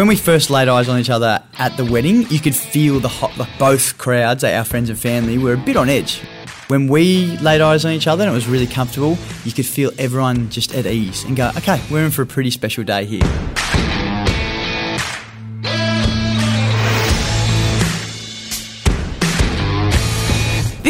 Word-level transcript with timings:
when 0.00 0.08
we 0.08 0.16
first 0.16 0.48
laid 0.48 0.66
eyes 0.66 0.88
on 0.88 0.98
each 0.98 1.10
other 1.10 1.42
at 1.58 1.76
the 1.76 1.84
wedding, 1.84 2.26
you 2.30 2.40
could 2.40 2.56
feel 2.56 3.00
the 3.00 3.08
hot, 3.08 3.36
like 3.36 3.50
both 3.58 3.98
crowds, 3.98 4.42
our 4.42 4.64
friends 4.64 4.88
and 4.88 4.98
family, 4.98 5.36
were 5.36 5.52
a 5.52 5.58
bit 5.58 5.76
on 5.76 5.90
edge. 5.90 6.22
When 6.68 6.88
we 6.88 7.36
laid 7.40 7.60
eyes 7.60 7.84
on 7.84 7.92
each 7.92 8.06
other 8.06 8.24
and 8.24 8.32
it 8.32 8.34
was 8.34 8.48
really 8.48 8.66
comfortable, 8.66 9.18
you 9.44 9.52
could 9.52 9.66
feel 9.66 9.90
everyone 9.98 10.48
just 10.48 10.74
at 10.74 10.86
ease 10.86 11.24
and 11.24 11.36
go, 11.36 11.50
okay, 11.54 11.82
we're 11.90 12.06
in 12.06 12.12
for 12.12 12.22
a 12.22 12.26
pretty 12.26 12.50
special 12.50 12.82
day 12.82 13.04
here. 13.04 13.59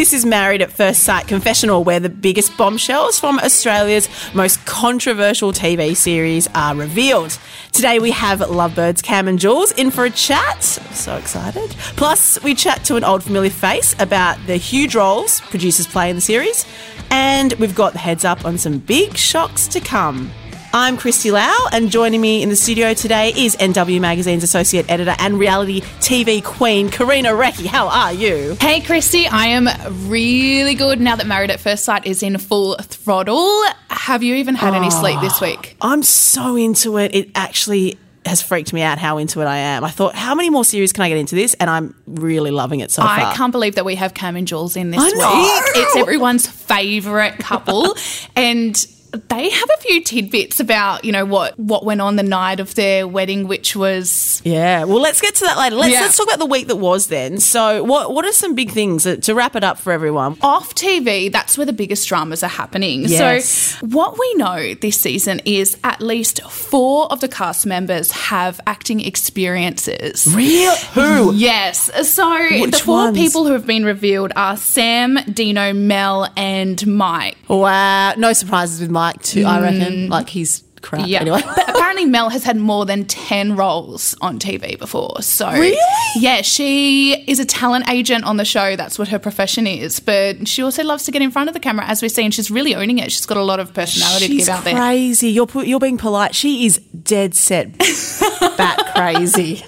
This 0.01 0.13
is 0.13 0.25
Married 0.25 0.63
at 0.63 0.71
First 0.71 1.03
Sight 1.03 1.27
Confessional, 1.27 1.83
where 1.83 1.99
the 1.99 2.09
biggest 2.09 2.57
bombshells 2.57 3.19
from 3.19 3.37
Australia's 3.37 4.09
most 4.33 4.65
controversial 4.65 5.53
TV 5.53 5.95
series 5.95 6.49
are 6.55 6.73
revealed. 6.73 7.37
Today 7.71 7.99
we 7.99 8.09
have 8.09 8.39
Lovebirds 8.39 9.03
Cam 9.03 9.27
and 9.27 9.37
Jules 9.37 9.71
in 9.73 9.91
for 9.91 10.05
a 10.05 10.09
chat. 10.09 10.63
So 10.63 11.15
excited. 11.17 11.69
Plus, 11.97 12.41
we 12.41 12.55
chat 12.55 12.83
to 12.85 12.95
an 12.95 13.03
old 13.03 13.23
familiar 13.23 13.51
face 13.51 13.93
about 13.99 14.39
the 14.47 14.57
huge 14.57 14.95
roles 14.95 15.39
producers 15.39 15.85
play 15.85 16.09
in 16.09 16.15
the 16.15 16.21
series. 16.21 16.65
And 17.11 17.53
we've 17.59 17.75
got 17.75 17.93
the 17.93 17.99
heads 17.99 18.25
up 18.25 18.43
on 18.43 18.57
some 18.57 18.79
big 18.79 19.15
shocks 19.15 19.67
to 19.67 19.79
come. 19.79 20.31
I'm 20.73 20.95
Christy 20.95 21.31
Lau, 21.31 21.67
and 21.73 21.91
joining 21.91 22.21
me 22.21 22.41
in 22.41 22.47
the 22.47 22.55
studio 22.55 22.93
today 22.93 23.33
is 23.35 23.57
NW 23.57 23.99
Magazine's 23.99 24.41
associate 24.41 24.89
editor 24.89 25.13
and 25.19 25.37
reality 25.37 25.81
TV 25.99 26.41
queen, 26.41 26.89
Karina 26.89 27.31
Recchi. 27.31 27.65
How 27.65 27.89
are 27.89 28.13
you? 28.13 28.55
Hey, 28.61 28.79
Christy, 28.79 29.27
I 29.27 29.47
am 29.47 29.67
really 30.07 30.75
good 30.75 31.01
now 31.01 31.17
that 31.17 31.27
Married 31.27 31.51
at 31.51 31.59
First 31.59 31.83
Sight 31.83 32.05
is 32.05 32.23
in 32.23 32.37
full 32.37 32.75
throttle. 32.75 33.65
Have 33.89 34.23
you 34.23 34.35
even 34.35 34.55
had 34.55 34.73
any 34.73 34.89
sleep 34.89 35.19
this 35.19 35.41
ah, 35.41 35.45
week? 35.45 35.75
I'm 35.81 36.03
so 36.03 36.55
into 36.55 36.97
it. 36.97 37.13
It 37.13 37.31
actually 37.35 37.99
has 38.25 38.41
freaked 38.41 38.71
me 38.71 38.81
out 38.81 38.97
how 38.97 39.17
into 39.17 39.41
it 39.41 39.45
I 39.45 39.57
am. 39.57 39.83
I 39.83 39.89
thought, 39.89 40.15
how 40.15 40.35
many 40.35 40.49
more 40.49 40.63
series 40.63 40.93
can 40.93 41.03
I 41.03 41.09
get 41.09 41.17
into 41.17 41.35
this? 41.35 41.53
And 41.55 41.69
I'm 41.69 42.01
really 42.07 42.51
loving 42.51 42.79
it 42.79 42.91
so 42.91 43.01
far. 43.01 43.19
I 43.19 43.33
can't 43.35 43.51
believe 43.51 43.75
that 43.75 43.83
we 43.83 43.95
have 43.95 44.13
Cam 44.13 44.37
and 44.37 44.47
Jules 44.47 44.77
in 44.77 44.91
this 44.91 45.01
I 45.01 45.05
week. 45.05 45.15
know. 45.17 45.81
It's 45.81 45.95
everyone's 45.97 46.47
favourite 46.47 47.39
couple. 47.39 47.97
and 48.37 48.87
they 49.27 49.49
have 49.49 49.69
a 49.77 49.81
few 49.81 50.01
tidbits 50.01 50.59
about, 50.59 51.03
you 51.03 51.11
know, 51.11 51.25
what 51.25 51.57
what 51.59 51.83
went 51.85 51.99
on 52.01 52.15
the 52.15 52.23
night 52.23 52.59
of 52.61 52.75
their 52.75 53.07
wedding, 53.07 53.47
which 53.47 53.75
was 53.75 54.41
Yeah, 54.45 54.85
well, 54.85 55.01
let's 55.01 55.19
get 55.19 55.35
to 55.35 55.43
that 55.45 55.57
later. 55.57 55.75
Let's, 55.75 55.91
Yeah. 55.93 56.01
let's 56.01 56.15
talk 56.17 56.27
about 56.27 56.39
the 56.39 56.45
week 56.45 56.67
that 56.67 56.77
was 56.77 57.07
then. 57.07 57.39
So, 57.39 57.83
what 57.83 58.13
what 58.13 58.23
are 58.25 58.31
some 58.31 58.55
big 58.55 58.71
things 58.71 59.03
that, 59.03 59.21
to 59.23 59.35
wrap 59.35 59.55
it 59.55 59.63
up 59.63 59.77
for 59.79 59.91
everyone? 59.91 60.37
off 60.41 60.73
TV, 60.75 61.29
that's 61.31 61.57
where 61.57 61.65
the 61.65 61.73
biggest 61.73 62.07
dramas 62.07 62.41
are 62.41 62.47
happening. 62.47 63.03
Yes. 63.03 63.49
So, 63.79 63.85
what 63.87 64.17
we 64.17 64.33
know 64.35 64.75
this 64.75 64.99
season 64.99 65.41
is 65.45 65.77
at 65.83 65.99
least 66.01 66.41
four 66.43 67.11
of 67.11 67.19
the 67.19 67.27
cast 67.27 67.65
members 67.65 68.11
have 68.11 68.61
acting 68.65 69.01
experiences. 69.01 70.27
Real? 70.33 70.75
Who? 70.93 71.33
Yes. 71.35 71.89
So 72.09 72.31
Which 72.61 72.71
the 72.71 72.77
four 72.77 73.05
ones? 73.05 73.17
people 73.17 73.45
who 73.45 73.53
have 73.53 73.65
been 73.65 73.83
revealed 73.83 74.31
are 74.35 74.55
Sam, 74.55 75.17
Dino, 75.33 75.73
Mel, 75.73 76.31
and 76.37 76.85
Mike. 76.87 77.37
Wow, 77.49 78.13
no 78.17 78.31
surprises 78.33 78.79
with 78.79 78.89
Mike 78.89 79.00
too. 79.23 79.43
I 79.45 79.61
reckon, 79.61 80.09
like 80.09 80.29
he's 80.29 80.63
crap. 80.81 81.03
Mm. 81.03 81.07
Yeah. 81.07 81.19
Anyway, 81.21 81.41
but 81.43 81.69
apparently 81.69 82.05
Mel 82.05 82.29
has 82.29 82.43
had 82.43 82.57
more 82.57 82.85
than 82.85 83.05
10 83.05 83.55
roles 83.55 84.15
on 84.21 84.39
TV 84.39 84.77
before. 84.79 85.21
So 85.21 85.51
Really? 85.51 85.77
Yeah, 86.15 86.41
she 86.41 87.13
is 87.29 87.39
a 87.39 87.45
talent 87.45 87.89
agent 87.89 88.23
on 88.25 88.37
the 88.37 88.45
show. 88.45 88.75
That's 88.75 88.97
what 88.97 89.07
her 89.09 89.19
profession 89.19 89.67
is. 89.67 89.99
But 89.99 90.47
she 90.47 90.63
also 90.63 90.83
loves 90.83 91.03
to 91.05 91.11
get 91.11 91.21
in 91.21 91.29
front 91.31 91.49
of 91.49 91.53
the 91.53 91.59
camera 91.59 91.85
as 91.85 92.01
we 92.01 92.09
see 92.09 92.23
and 92.23 92.33
she's 92.33 92.49
really 92.49 92.73
owning 92.75 92.97
it. 92.99 93.11
She's 93.11 93.25
got 93.25 93.37
a 93.37 93.43
lot 93.43 93.59
of 93.59 93.73
personality 93.73 94.25
she's 94.27 94.45
to 94.45 94.51
give 94.51 94.57
out 94.57 94.63
there. 94.63 94.75
crazy. 94.75 95.29
You're 95.29 95.47
you're 95.63 95.79
being 95.79 95.97
polite. 95.97 96.33
She 96.33 96.65
is 96.65 96.77
dead 96.79 97.35
set, 97.35 97.77
bat 98.57 98.93
crazy. 98.95 99.63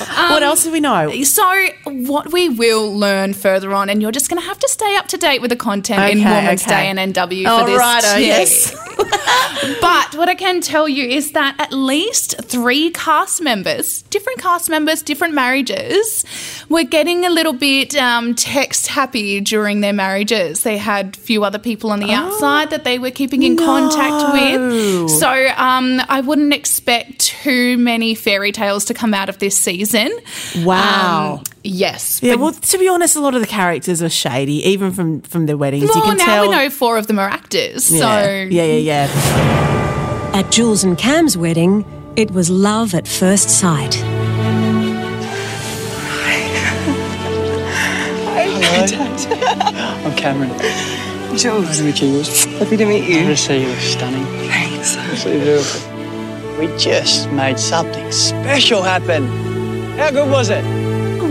Um, 0.00 0.30
what 0.30 0.42
else 0.42 0.64
do 0.64 0.72
we 0.72 0.80
know? 0.80 1.10
So, 1.24 1.66
what 1.84 2.32
we 2.32 2.48
will 2.48 2.92
learn 2.96 3.34
further 3.34 3.72
on, 3.74 3.88
and 3.90 4.00
you're 4.02 4.12
just 4.12 4.28
going 4.30 4.40
to 4.40 4.46
have 4.46 4.58
to 4.58 4.68
stay 4.68 4.96
up 4.96 5.08
to 5.08 5.16
date 5.16 5.40
with 5.40 5.50
the 5.50 5.56
content 5.56 6.00
in 6.12 6.20
Okay, 6.20 6.30
Women's 6.40 6.62
okay. 6.62 6.70
Day 6.70 6.86
and 6.88 7.14
NW 7.14 7.44
for 7.44 7.50
All 7.50 7.66
this. 7.66 7.78
righto, 7.78 8.16
yes. 8.16 8.74
but 9.80 10.14
what 10.14 10.28
I 10.28 10.34
can 10.34 10.60
tell 10.60 10.88
you 10.88 11.04
is 11.04 11.32
that 11.32 11.56
at 11.58 11.72
least 11.72 12.40
three 12.42 12.90
cast 12.90 13.42
members, 13.42 14.02
different 14.02 14.38
cast 14.40 14.70
members, 14.70 15.02
different 15.02 15.34
marriages, 15.34 16.24
were 16.68 16.84
getting 16.84 17.24
a 17.24 17.30
little 17.30 17.52
bit 17.52 17.96
um, 17.96 18.34
text 18.34 18.86
happy 18.86 19.40
during 19.40 19.80
their 19.80 19.92
marriages. 19.92 20.62
They 20.62 20.78
had 20.78 21.16
a 21.16 21.20
few 21.20 21.44
other 21.44 21.58
people 21.58 21.90
on 21.90 22.00
the 22.00 22.12
outside 22.12 22.70
that 22.70 22.84
they 22.84 22.98
were 22.98 23.10
keeping 23.10 23.42
in 23.42 23.56
contact 23.56 24.32
with. 24.32 25.10
So 25.10 25.28
um, 25.56 26.00
I 26.08 26.20
wouldn't 26.20 26.54
expect 26.54 27.20
too 27.20 27.76
many 27.78 28.14
fairy 28.14 28.52
tales 28.52 28.84
to 28.86 28.94
come 28.94 29.14
out 29.14 29.28
of 29.28 29.38
this 29.38 29.56
season. 29.56 30.10
Wow. 30.58 31.36
Um, 31.38 31.44
yes. 31.62 32.22
yeah, 32.22 32.34
well, 32.34 32.52
to 32.52 32.78
be 32.78 32.88
honest, 32.88 33.16
a 33.16 33.20
lot 33.20 33.34
of 33.34 33.40
the 33.40 33.46
characters 33.46 34.02
are 34.02 34.08
shady, 34.08 34.66
even 34.68 34.92
from 34.92 35.20
from 35.22 35.46
their 35.46 35.56
weddings. 35.56 35.82
you 35.82 35.90
well, 35.94 36.04
can 36.04 36.16
now 36.16 36.24
tell. 36.24 36.42
we 36.42 36.50
know 36.50 36.70
four 36.70 36.98
of 36.98 37.06
them 37.06 37.18
are 37.18 37.28
actors. 37.28 37.90
Yeah. 37.90 37.98
So 38.00 38.30
yeah, 38.50 38.64
yeah, 38.64 39.06
yeah. 39.08 40.32
At 40.34 40.50
Jules 40.50 40.84
and 40.84 40.96
Cam's 40.96 41.36
wedding, 41.36 41.84
it 42.16 42.30
was 42.30 42.50
love 42.50 42.94
at 42.94 43.08
first 43.08 43.50
sight. 43.50 44.02
I'm 50.02 50.16
Cameron. 50.16 50.50
Jules. 51.36 51.64
Nice 51.66 51.78
to 51.78 51.84
meet 51.84 52.00
you, 52.02 52.08
Jules. 52.12 52.44
Happy 52.44 52.76
to 52.76 52.86
meet 52.86 53.06
Good 53.06 53.22
you. 53.22 53.26
to 53.26 53.36
see 53.36 53.62
you. 53.62 53.74
Stunning. 53.76 54.24
Thanks. 54.48 54.96
Absolutely 54.96 55.44
beautiful. 55.44 56.58
We 56.58 56.66
just 56.76 57.30
made 57.30 57.58
something 57.58 58.10
special 58.12 58.82
happen. 58.82 59.26
How 59.96 60.10
good 60.10 60.30
was 60.30 60.50
it? 60.50 60.64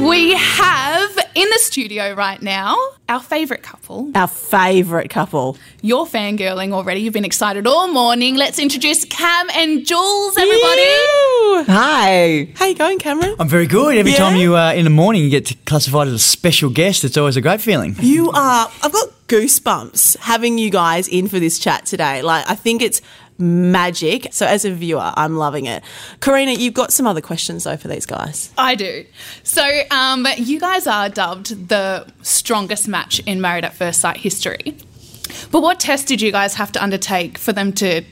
We 0.07 0.33
have 0.33 1.17
in 1.35 1.49
the 1.49 1.59
studio 1.59 2.13
right 2.13 2.41
now 2.41 2.77
our 3.09 3.19
favourite 3.19 3.63
couple. 3.63 4.11
Our 4.15 4.27
favourite 4.27 5.09
couple. 5.09 5.57
You're 5.81 6.05
fangirling 6.05 6.71
already. 6.73 7.01
You've 7.01 7.13
been 7.13 7.25
excited 7.25 7.65
all 7.67 7.87
morning. 7.87 8.35
Let's 8.35 8.59
introduce 8.59 9.03
Cam 9.05 9.49
and 9.55 9.85
Jules, 9.85 10.37
everybody. 10.37 10.81
Ew. 10.81 11.63
Hi. 11.67 12.47
How 12.55 12.65
you 12.67 12.75
going, 12.75 12.99
Cameron? 12.99 13.35
I'm 13.39 13.49
very 13.49 13.65
good. 13.67 13.97
Every 13.97 14.11
Yeah? 14.11 14.17
time 14.19 14.35
you, 14.37 14.55
uh, 14.55 14.73
in 14.73 14.83
the 14.83 14.89
morning, 14.91 15.23
you 15.23 15.29
get 15.29 15.45
to 15.47 15.55
classified 15.65 16.07
as 16.07 16.13
a 16.13 16.19
special 16.19 16.69
guest, 16.69 17.03
it's 17.03 17.17
always 17.17 17.35
a 17.35 17.41
great 17.41 17.61
feeling. 17.61 17.95
You 17.99 18.29
are. 18.31 18.69
I've 18.83 18.91
got 18.93 19.09
goosebumps 19.27 20.17
having 20.17 20.57
you 20.57 20.69
guys 20.69 21.07
in 21.07 21.27
for 21.27 21.39
this 21.39 21.57
chat 21.59 21.85
today. 21.85 22.21
Like, 22.21 22.45
I 22.49 22.55
think 22.55 22.81
it's 22.81 23.01
magic. 23.39 24.27
So, 24.31 24.45
as 24.45 24.65
a 24.65 24.71
viewer, 24.71 25.11
I'm 25.15 25.37
loving 25.37 25.65
it. 25.65 25.83
Karina, 26.19 26.51
you've 26.51 26.73
got 26.73 26.91
some 26.91 27.07
other 27.07 27.21
questions 27.21 27.63
though 27.63 27.77
for 27.77 27.87
these 27.87 28.05
guys. 28.05 28.51
I 28.57 28.75
do. 28.75 29.05
So, 29.43 29.81
um, 29.91 30.27
you 30.37 30.59
guys 30.59 30.85
are 30.87 31.09
dubbed 31.09 31.69
the 31.69 32.05
strongest 32.21 32.87
match 32.87 33.19
in 33.21 33.41
Married 33.41 33.65
at 33.65 33.73
First 33.73 34.01
Sight 34.01 34.17
history. 34.17 34.77
But 35.51 35.61
what 35.61 35.79
test 35.79 36.07
did 36.07 36.21
you 36.21 36.31
guys 36.31 36.55
have 36.55 36.71
to 36.73 36.83
undertake 36.83 37.37
for 37.37 37.53
them 37.53 37.71
to 37.73 38.03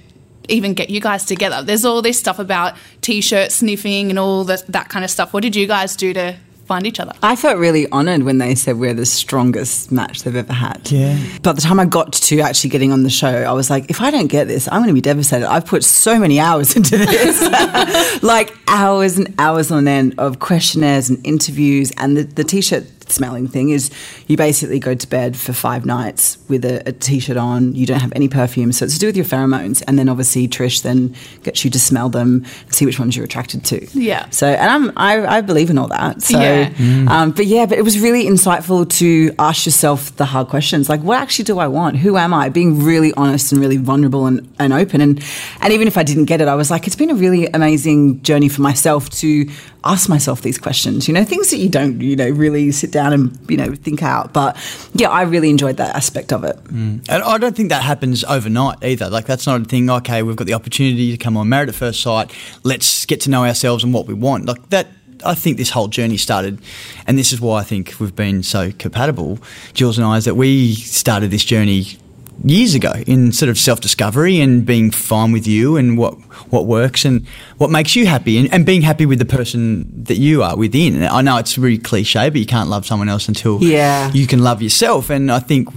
even 0.49 0.73
get 0.73 0.89
you 0.89 1.01
guys 1.01 1.25
together? 1.25 1.61
There's 1.61 1.85
all 1.85 2.01
this 2.01 2.17
stuff 2.17 2.39
about 2.39 2.75
t-shirt 3.01 3.51
sniffing 3.51 4.09
and 4.09 4.19
all 4.19 4.43
that 4.45 4.65
that 4.67 4.89
kind 4.89 5.03
of 5.03 5.11
stuff. 5.11 5.33
What 5.33 5.43
did 5.43 5.55
you 5.55 5.67
guys 5.67 5.95
do 5.95 6.13
to 6.13 6.37
find 6.67 6.85
each 6.85 6.99
other? 6.99 7.13
I 7.23 7.35
felt 7.35 7.57
really 7.57 7.89
honoured 7.91 8.23
when 8.23 8.37
they 8.37 8.53
said 8.53 8.77
we're 8.77 8.93
the 8.93 9.05
strongest 9.05 9.91
match 9.91 10.23
they've 10.23 10.35
ever 10.35 10.53
had. 10.53 10.91
Yeah. 10.91 11.17
By 11.41 11.53
the 11.53 11.61
time 11.61 11.79
I 11.79 11.85
got 11.85 12.13
to 12.13 12.41
actually 12.41 12.69
getting 12.69 12.91
on 12.91 13.03
the 13.03 13.09
show, 13.09 13.29
I 13.29 13.53
was 13.53 13.69
like, 13.69 13.89
if 13.89 14.01
I 14.01 14.11
don't 14.11 14.27
get 14.27 14.47
this, 14.47 14.67
I'm 14.67 14.79
going 14.81 14.89
to 14.89 14.93
be 14.93 15.01
devastated. 15.01 15.49
I've 15.49 15.65
put 15.65 15.83
so 15.83 16.19
many 16.19 16.39
hours 16.39 16.75
into 16.77 16.97
this, 16.97 18.21
like 18.23 18.53
hours 18.67 19.17
and 19.17 19.33
hours 19.39 19.71
on 19.71 19.87
end 19.87 20.15
of 20.17 20.39
questionnaires 20.39 21.09
and 21.09 21.25
interviews. 21.25 21.91
And 21.97 22.17
the, 22.17 22.23
the 22.23 22.43
t-shirt 22.43 22.85
smelling 23.11 23.47
thing 23.47 23.69
is 23.69 23.91
you 24.27 24.37
basically 24.37 24.79
go 24.79 24.93
to 24.95 25.07
bed 25.07 25.35
for 25.37 25.53
five 25.53 25.85
nights 25.85 26.37
with 26.47 26.65
a, 26.65 26.81
a 26.87 26.91
t-shirt 26.91 27.37
on. 27.37 27.75
You 27.75 27.85
don't 27.85 27.99
have 28.01 28.13
any 28.15 28.27
perfume, 28.27 28.71
so 28.71 28.85
it's 28.85 28.95
to 28.95 28.99
do 28.99 29.07
with 29.07 29.15
your 29.17 29.25
pheromones. 29.25 29.83
And 29.87 29.97
then 29.97 30.09
obviously 30.09 30.47
Trish 30.47 30.81
then 30.83 31.15
gets 31.43 31.63
you 31.63 31.71
to 31.71 31.79
smell 31.79 32.09
them, 32.09 32.45
and 32.65 32.73
see 32.73 32.85
which 32.85 32.99
ones 32.99 33.15
you're 33.15 33.25
attracted 33.25 33.63
to. 33.65 33.85
Yeah. 33.93 34.29
So 34.29 34.47
and 34.47 34.69
I'm 34.69 34.93
I, 34.97 35.37
I 35.37 35.41
believe 35.41 35.69
in 35.69 35.77
all 35.77 35.87
that. 35.89 36.21
So 36.21 36.39
Yeah. 36.39 36.71
um, 37.09 37.31
but 37.31 37.45
yeah, 37.45 37.65
but 37.65 37.77
it 37.77 37.83
was 37.83 37.99
really 37.99 38.25
insightful 38.25 38.89
to 38.99 39.33
ask 39.39 39.65
yourself 39.65 40.15
the 40.17 40.25
hard 40.25 40.47
questions 40.47 40.89
like 40.89 41.01
what 41.01 41.19
actually 41.19 41.45
do 41.45 41.59
I 41.59 41.67
want? 41.67 41.97
Who 41.97 42.17
am 42.17 42.33
I? 42.33 42.49
Being 42.49 42.83
really 42.83 43.13
honest 43.13 43.51
and 43.51 43.61
really 43.61 43.77
vulnerable 43.77 44.25
and, 44.25 44.47
and 44.59 44.73
open. 44.73 45.01
And 45.01 45.23
and 45.61 45.73
even 45.73 45.87
if 45.87 45.97
I 45.97 46.03
didn't 46.03 46.25
get 46.25 46.41
it, 46.41 46.47
I 46.47 46.55
was 46.55 46.69
like, 46.71 46.87
it's 46.87 46.95
been 46.95 47.09
a 47.09 47.15
really 47.15 47.47
amazing 47.47 48.21
journey 48.23 48.49
for 48.49 48.61
myself 48.61 49.09
to 49.21 49.49
ask 49.83 50.09
myself 50.09 50.41
these 50.41 50.57
questions. 50.57 51.07
You 51.07 51.13
know, 51.13 51.23
things 51.23 51.49
that 51.51 51.57
you 51.57 51.69
don't, 51.69 52.01
you 52.01 52.15
know, 52.15 52.29
really 52.29 52.71
sit 52.71 52.91
down 52.91 52.96
and, 52.97 53.37
you 53.49 53.57
know, 53.57 53.73
think 53.75 54.03
out. 54.03 54.33
But 54.33 54.57
yeah, 54.93 55.09
I 55.09 55.23
really 55.23 55.49
enjoyed 55.49 55.77
that 55.77 55.95
aspect 55.95 56.33
of 56.33 56.43
it. 56.43 56.55
Mm. 56.65 57.05
And 57.09 57.23
I 57.23 57.37
don't 57.37 57.55
think 57.55 57.69
that 57.69 57.83
happens 57.83 58.23
overnight 58.23 58.83
either. 58.83 59.09
Like 59.09 59.25
that's 59.25 59.47
not 59.47 59.61
a 59.61 59.63
thing. 59.65 59.89
Okay, 59.89 60.23
we've 60.23 60.35
got 60.35 60.47
the 60.47 60.53
opportunity 60.53 61.11
to 61.11 61.17
come 61.17 61.37
on 61.37 61.49
Married 61.49 61.69
at 61.69 61.75
First 61.75 62.01
Sight. 62.01 62.31
Let's 62.63 63.05
get 63.05 63.21
to 63.21 63.29
know 63.29 63.45
ourselves 63.45 63.83
and 63.83 63.93
what 63.93 64.07
we 64.07 64.13
want. 64.13 64.45
Like 64.45 64.69
that. 64.69 64.87
I 65.25 65.33
think 65.33 65.57
this 65.57 65.71
whole 65.71 65.87
journey 65.87 66.17
started, 66.17 66.59
and 67.07 67.17
this 67.17 67.33
is 67.33 67.41
why 67.41 67.59
I 67.59 67.63
think 67.63 67.95
we've 67.99 68.15
been 68.15 68.43
so 68.43 68.71
compatible, 68.71 69.39
Jules 69.73 69.97
and 69.97 70.05
I, 70.05 70.17
is 70.17 70.25
that 70.25 70.35
we 70.35 70.75
started 70.75 71.31
this 71.31 71.43
journey 71.43 71.97
years 72.43 72.75
ago 72.75 72.93
in 73.07 73.31
sort 73.31 73.49
of 73.49 73.57
self 73.57 73.81
discovery 73.81 74.39
and 74.39 74.65
being 74.65 74.91
fine 74.91 75.31
with 75.31 75.47
you 75.47 75.75
and 75.77 75.97
what 75.97 76.13
what 76.51 76.65
works 76.65 77.03
and 77.05 77.25
what 77.57 77.69
makes 77.71 77.95
you 77.95 78.05
happy 78.05 78.37
and, 78.37 78.51
and 78.53 78.65
being 78.65 78.81
happy 78.83 79.05
with 79.05 79.19
the 79.19 79.25
person 79.25 80.03
that 80.03 80.17
you 80.17 80.43
are 80.43 80.55
within. 80.55 81.03
I 81.03 81.21
know 81.21 81.37
it's 81.37 81.57
really 81.57 81.77
cliche, 81.79 82.29
but 82.29 82.39
you 82.39 82.45
can't 82.45 82.69
love 82.69 82.85
someone 82.85 83.09
else 83.09 83.27
until 83.27 83.61
Yeah. 83.63 84.11
you 84.13 84.27
can 84.27 84.39
love 84.43 84.61
yourself. 84.61 85.09
And 85.09 85.31
I 85.31 85.39
think 85.39 85.67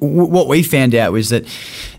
w- 0.00 0.24
what 0.24 0.48
we 0.48 0.62
found 0.62 0.94
out 0.94 1.12
was 1.12 1.28
that 1.28 1.44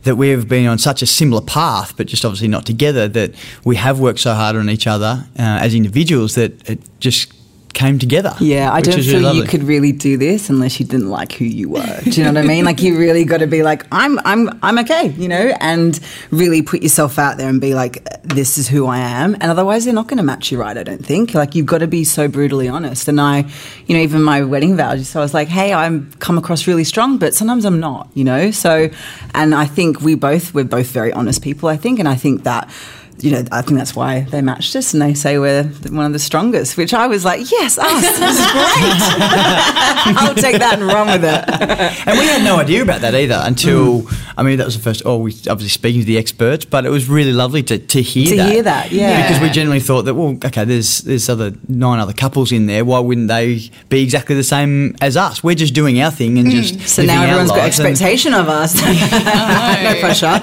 that 0.03 0.15
we 0.17 0.29
have 0.29 0.47
been 0.49 0.67
on 0.67 0.77
such 0.79 1.01
a 1.01 1.05
similar 1.05 1.41
path, 1.41 1.95
but 1.95 2.07
just 2.07 2.25
obviously 2.25 2.47
not 2.49 2.65
together. 2.65 3.07
That 3.07 3.35
we 3.63 3.75
have 3.77 3.99
worked 3.99 4.19
so 4.19 4.33
hard 4.33 4.55
on 4.55 4.69
each 4.69 4.87
other 4.87 5.25
uh, 5.39 5.41
as 5.61 5.73
individuals 5.75 6.35
that 6.35 6.69
it 6.69 6.79
just 6.99 7.31
came 7.73 7.99
together. 7.99 8.35
Yeah, 8.39 8.71
I 8.71 8.81
don't 8.81 9.01
feel 9.01 9.21
really 9.21 9.37
you 9.37 9.43
could 9.45 9.63
really 9.63 9.91
do 9.91 10.17
this 10.17 10.49
unless 10.49 10.79
you 10.79 10.85
didn't 10.85 11.09
like 11.09 11.33
who 11.33 11.45
you 11.45 11.69
were. 11.69 11.99
Do 12.03 12.11
you 12.11 12.23
know 12.23 12.33
what 12.33 12.43
I 12.43 12.47
mean? 12.47 12.65
Like 12.65 12.81
you 12.81 12.97
really 12.97 13.25
got 13.25 13.39
to 13.39 13.47
be 13.47 13.63
like, 13.63 13.85
I'm, 13.91 14.19
I'm, 14.19 14.59
I'm 14.61 14.79
okay, 14.79 15.09
you 15.09 15.27
know, 15.27 15.53
and 15.59 15.99
really 16.31 16.61
put 16.61 16.83
yourself 16.83 17.17
out 17.17 17.37
there 17.37 17.49
and 17.49 17.59
be 17.59 17.73
like, 17.73 18.07
this 18.23 18.57
is 18.57 18.67
who 18.67 18.85
I 18.85 18.99
am. 18.99 19.33
And 19.35 19.45
otherwise, 19.45 19.85
they're 19.85 19.93
not 19.93 20.07
going 20.07 20.17
to 20.17 20.23
match 20.23 20.51
you 20.51 20.59
right. 20.59 20.77
I 20.77 20.83
don't 20.83 21.05
think. 21.05 21.33
Like 21.33 21.55
you've 21.55 21.65
got 21.65 21.79
to 21.79 21.87
be 21.87 22.03
so 22.03 22.27
brutally 22.27 22.67
honest. 22.67 23.07
And 23.07 23.19
I, 23.19 23.49
you 23.87 23.95
know, 23.95 24.01
even 24.01 24.23
my 24.23 24.43
wedding 24.43 24.77
vows, 24.77 25.07
so 25.07 25.19
I 25.19 25.23
was 25.23 25.33
like, 25.33 25.47
hey, 25.47 25.73
I'm 25.73 26.11
come 26.13 26.37
across 26.37 26.67
really 26.67 26.83
strong, 26.83 27.17
but 27.17 27.33
sometimes 27.33 27.65
I'm 27.65 27.79
not, 27.79 28.09
you 28.13 28.23
know. 28.23 28.51
So, 28.51 28.89
and 29.33 29.55
I 29.55 29.65
think 29.65 30.01
we 30.01 30.15
both 30.15 30.53
we're 30.53 30.63
both 30.63 30.87
very 30.87 31.11
honest 31.11 31.41
people. 31.41 31.69
I 31.69 31.77
think, 31.77 31.99
and 31.99 32.07
I 32.07 32.15
think 32.15 32.43
that 32.43 32.69
you 33.19 33.31
know, 33.31 33.43
I 33.51 33.61
think 33.61 33.77
that's 33.77 33.95
why 33.95 34.21
they 34.21 34.41
matched 34.41 34.75
us 34.75 34.93
and 34.93 35.01
they 35.01 35.13
say 35.13 35.37
we're 35.37 35.63
one 35.63 36.05
of 36.05 36.13
the 36.13 36.19
strongest, 36.19 36.75
which 36.77 36.93
I 36.93 37.07
was 37.07 37.23
like, 37.23 37.49
yes, 37.51 37.77
us, 37.77 38.01
this 38.01 38.15
is 38.15 38.19
great. 38.51 38.99
I'll 40.17 40.35
take 40.35 40.57
that 40.59 40.73
and 40.79 40.83
run 40.87 41.07
with 41.07 41.23
it. 41.23 42.07
And 42.07 42.19
we 42.19 42.25
had 42.25 42.43
no 42.43 42.57
idea 42.57 42.81
about 42.81 43.01
that 43.01 43.15
either 43.15 43.39
until, 43.43 44.07
I 44.37 44.43
mean, 44.43 44.57
that 44.57 44.65
was 44.65 44.75
the 44.75 44.83
first, 44.83 45.03
oh, 45.05 45.17
we 45.19 45.31
obviously 45.49 45.69
speaking 45.69 46.01
to 46.01 46.07
the 46.07 46.17
experts, 46.17 46.65
but 46.65 46.85
it 46.85 46.89
was 46.89 47.07
really 47.07 47.31
lovely 47.33 47.63
to, 47.63 47.77
to 47.77 48.01
hear 48.01 48.27
To 48.27 48.35
that. 48.37 48.51
hear 48.51 48.63
that, 48.63 48.91
yeah. 48.91 49.21
Because 49.27 49.41
we 49.41 49.49
generally 49.49 49.79
thought 49.79 50.01
that, 50.03 50.15
well, 50.15 50.37
okay, 50.45 50.65
there's 50.65 50.99
there's 50.99 51.29
other 51.29 51.53
nine 51.67 51.99
other 51.99 52.13
couples 52.13 52.51
in 52.51 52.65
there. 52.65 52.83
Why 52.83 52.99
wouldn't 52.99 53.27
they 53.29 53.69
be 53.89 54.01
exactly 54.03 54.35
the 54.35 54.43
same 54.43 54.95
as 55.01 55.15
us? 55.15 55.43
We're 55.43 55.55
just 55.55 55.73
doing 55.73 56.01
our 56.01 56.11
thing 56.11 56.37
and 56.39 56.49
just. 56.51 56.75
Mm. 56.75 56.87
So 56.87 57.01
living 57.03 57.15
now 57.15 57.21
our 57.21 57.27
everyone's 57.27 57.49
got 57.51 57.57
lives 57.59 57.79
and- 57.79 57.87
expectation 57.87 58.33
of 58.33 58.49
us. 58.49 58.75
no 58.81 59.99
pressure. 60.01 60.39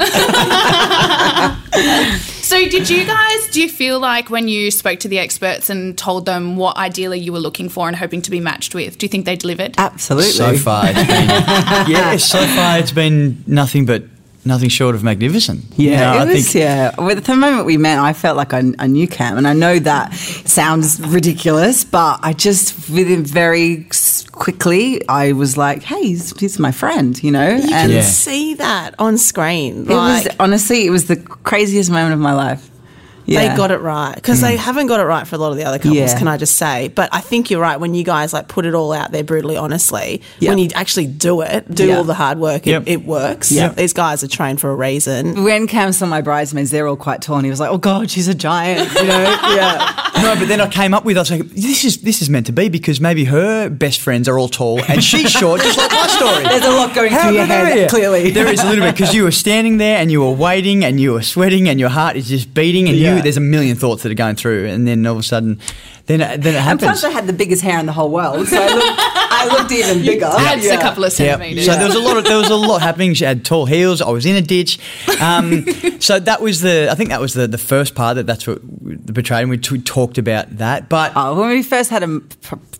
So, 2.50 2.68
did 2.68 2.90
you 2.90 3.04
guys, 3.06 3.46
do 3.52 3.62
you 3.62 3.68
feel 3.68 4.00
like 4.00 4.28
when 4.28 4.48
you 4.48 4.72
spoke 4.72 4.98
to 5.00 5.08
the 5.08 5.20
experts 5.20 5.70
and 5.70 5.96
told 5.96 6.26
them 6.26 6.56
what 6.56 6.76
ideally 6.76 7.20
you 7.20 7.32
were 7.32 7.38
looking 7.38 7.68
for 7.68 7.86
and 7.86 7.96
hoping 7.96 8.22
to 8.22 8.30
be 8.32 8.40
matched 8.40 8.74
with, 8.74 8.98
do 8.98 9.06
you 9.06 9.08
think 9.08 9.24
they 9.24 9.36
delivered? 9.36 9.76
Absolutely. 9.78 10.32
So 10.32 10.56
far, 10.56 10.86
it's 10.88 10.98
been, 10.98 11.28
yeah, 11.94 12.16
so 12.16 12.44
far 12.56 12.78
it's 12.80 12.90
been 12.90 13.44
nothing 13.46 13.86
but 13.86 14.02
nothing 14.44 14.68
short 14.68 14.96
of 14.96 15.04
magnificent. 15.04 15.62
Yeah, 15.76 15.90
You 15.90 15.96
know, 15.98 16.12
it 16.12 16.16
I 16.16 16.24
was. 16.34 16.44
think 16.50 16.54
yeah, 16.64 17.00
with 17.00 17.24
the 17.24 17.36
moment 17.36 17.66
we 17.66 17.76
met, 17.76 18.00
I 18.00 18.12
felt 18.14 18.36
like 18.36 18.52
I, 18.52 18.64
I 18.80 18.88
knew 18.88 19.06
Cam, 19.06 19.38
and 19.38 19.46
I 19.46 19.52
know 19.52 19.78
that 19.78 20.12
sounds 20.14 20.98
ridiculous, 21.06 21.84
but 21.84 22.18
I 22.22 22.32
just 22.32 22.90
within 22.90 23.22
very 23.22 23.86
s- 23.90 24.09
quickly, 24.40 25.06
I 25.08 25.32
was 25.32 25.56
like, 25.56 25.82
"Hey, 25.84 26.02
he's, 26.02 26.36
he's 26.40 26.58
my 26.58 26.72
friend," 26.72 27.22
you 27.22 27.30
know. 27.30 27.50
You 27.54 27.68
can 27.68 27.72
and 27.84 27.92
Yeah. 27.92 28.02
see 28.02 28.54
that 28.54 28.94
on 28.98 29.18
screen. 29.18 29.82
it 29.88 29.94
Like, 29.94 30.24
was 30.24 30.34
honestly, 30.40 30.86
it 30.86 30.90
was 30.90 31.04
the 31.06 31.16
craziest 31.16 31.90
moment 31.90 32.14
of 32.14 32.20
my 32.20 32.32
life. 32.32 32.66
They 33.26 33.54
got 33.56 33.70
it 33.70 33.78
right 33.78 34.14
because 34.14 34.40
they 34.40 34.56
mm. 34.56 34.58
haven't 34.58 34.88
got 34.88 34.98
it 34.98 35.04
right 35.04 35.24
for 35.24 35.36
a 35.36 35.38
lot 35.38 35.52
of 35.52 35.56
the 35.56 35.64
other 35.64 35.78
couples. 35.78 35.96
Yeah. 35.96 36.18
Can 36.18 36.26
I 36.26 36.36
just 36.36 36.56
say? 36.56 36.88
But 36.88 37.10
I 37.12 37.20
think 37.20 37.48
you're 37.48 37.60
right 37.60 37.78
when 37.78 37.94
you 37.94 38.02
guys 38.02 38.32
like 38.32 38.48
put 38.48 38.66
it 38.66 38.74
all 38.74 38.92
out 38.92 39.12
there 39.12 39.22
brutally, 39.22 39.56
honestly. 39.56 40.22
Yeah. 40.40 40.50
When 40.50 40.58
you 40.58 40.68
actually 40.74 41.06
do 41.06 41.40
it, 41.42 41.72
do 41.72 41.86
Yeah. 41.86 41.98
all 41.98 42.04
the 42.04 42.14
hard 42.14 42.38
work, 42.38 42.66
it, 42.66 42.70
Yep. 42.70 42.82
it 42.86 43.06
works. 43.06 43.52
Yep. 43.52 43.76
These 43.76 43.92
guys 43.92 44.24
are 44.24 44.28
trained 44.28 44.60
for 44.60 44.70
a 44.70 44.74
reason. 44.74 45.44
When 45.44 45.68
Cam 45.68 45.92
saw 45.92 46.06
my 46.06 46.22
bridesmaids, 46.22 46.72
they're 46.72 46.88
all 46.88 46.96
quite 46.96 47.22
tall, 47.22 47.36
and 47.36 47.44
he 47.44 47.50
was 47.50 47.60
like, 47.60 47.70
"Oh 47.70 47.78
God, 47.78 48.10
she's 48.10 48.26
a 48.26 48.34
giant," 48.34 48.92
you 48.94 49.04
know? 49.06 49.22
yeah. 49.54 50.09
No, 50.22 50.34
but 50.38 50.48
then 50.48 50.60
I 50.60 50.68
came 50.68 50.94
up 50.94 51.04
with 51.04 51.16
I 51.16 51.20
was 51.20 51.30
like, 51.30 51.42
this 51.50 51.84
is 51.84 52.02
this 52.02 52.22
is 52.22 52.28
meant 52.30 52.46
to 52.46 52.52
be 52.52 52.68
because 52.68 53.00
maybe 53.00 53.24
her 53.24 53.68
best 53.68 54.00
friends 54.00 54.28
are 54.28 54.38
all 54.38 54.48
tall 54.48 54.82
and 54.84 55.02
she's 55.02 55.30
short, 55.30 55.60
just 55.62 55.78
like 55.78 55.90
my 55.90 56.06
story. 56.06 56.44
There's 56.44 56.64
a 56.64 56.70
lot 56.70 56.94
going 56.94 57.10
How 57.12 57.22
through 57.28 57.36
your 57.36 57.46
head, 57.46 57.78
you? 57.78 57.86
clearly. 57.88 58.30
There 58.30 58.46
is 58.46 58.60
a 58.62 58.66
little 58.68 58.84
bit 58.84 58.94
because 58.94 59.14
you 59.14 59.24
were 59.24 59.30
standing 59.32 59.78
there 59.78 59.98
and 59.98 60.10
you 60.10 60.20
were 60.22 60.32
waiting 60.32 60.84
and 60.84 61.00
you 61.00 61.12
were 61.12 61.22
sweating 61.22 61.68
and 61.68 61.78
your 61.80 61.88
heart 61.90 62.16
is 62.16 62.28
just 62.28 62.52
beating 62.54 62.88
and 62.88 62.96
Yeah. 62.98 63.16
you 63.16 63.22
there's 63.22 63.36
a 63.36 63.40
million 63.40 63.76
thoughts 63.76 64.02
that 64.02 64.12
are 64.12 64.14
going 64.14 64.36
through 64.36 64.66
and 64.66 64.86
then 64.86 65.04
all 65.06 65.14
of 65.14 65.20
a 65.20 65.22
sudden, 65.22 65.58
then 66.10 66.20
it, 66.20 66.42
then 66.42 66.54
it 66.54 66.58
And 66.58 66.64
happens. 66.64 66.82
plus, 66.82 67.04
I 67.04 67.10
had 67.10 67.26
the 67.26 67.32
biggest 67.32 67.62
hair 67.62 67.78
in 67.78 67.86
the 67.86 67.92
whole 67.92 68.10
world, 68.10 68.46
so 68.48 68.56
I 68.60 68.66
looked, 68.74 68.86
I 68.98 69.48
looked 69.58 69.72
even 69.72 70.04
bigger. 70.04 70.26
Adds 70.26 70.64
Yeah. 70.66 70.74
a 70.74 70.80
couple 70.80 71.04
of 71.04 71.12
Yeah. 71.18 71.36
centimetres. 71.36 71.66
So 71.66 71.76
there 71.76 71.86
was 71.86 71.94
a 71.94 72.00
lot 72.00 72.16
of 72.16 72.24
there 72.24 72.36
was 72.38 72.50
a 72.50 72.56
lot 72.56 72.82
happening. 72.82 73.14
She 73.14 73.24
had 73.24 73.44
tall 73.44 73.66
heels. 73.66 74.02
I 74.02 74.10
was 74.10 74.26
in 74.26 74.36
a 74.36 74.42
ditch. 74.42 74.78
Um, 75.20 75.64
so 76.00 76.18
that 76.18 76.42
was 76.42 76.60
the 76.60 76.88
I 76.90 76.94
think 76.94 77.10
that 77.10 77.20
was 77.20 77.34
the, 77.34 77.46
the 77.48 77.58
first 77.58 77.94
part 77.94 78.16
that 78.16 78.26
that's 78.26 78.46
what 78.46 78.60
the 78.62 79.12
betrayal. 79.12 79.40
And 79.42 79.50
we 79.50 79.58
t- 79.58 79.78
talked 79.78 80.18
about 80.18 80.58
that, 80.58 80.88
but 80.88 81.12
Oh, 81.16 81.38
when 81.38 81.48
we 81.50 81.62
first 81.62 81.90
had 81.90 82.02
a, 82.02 82.20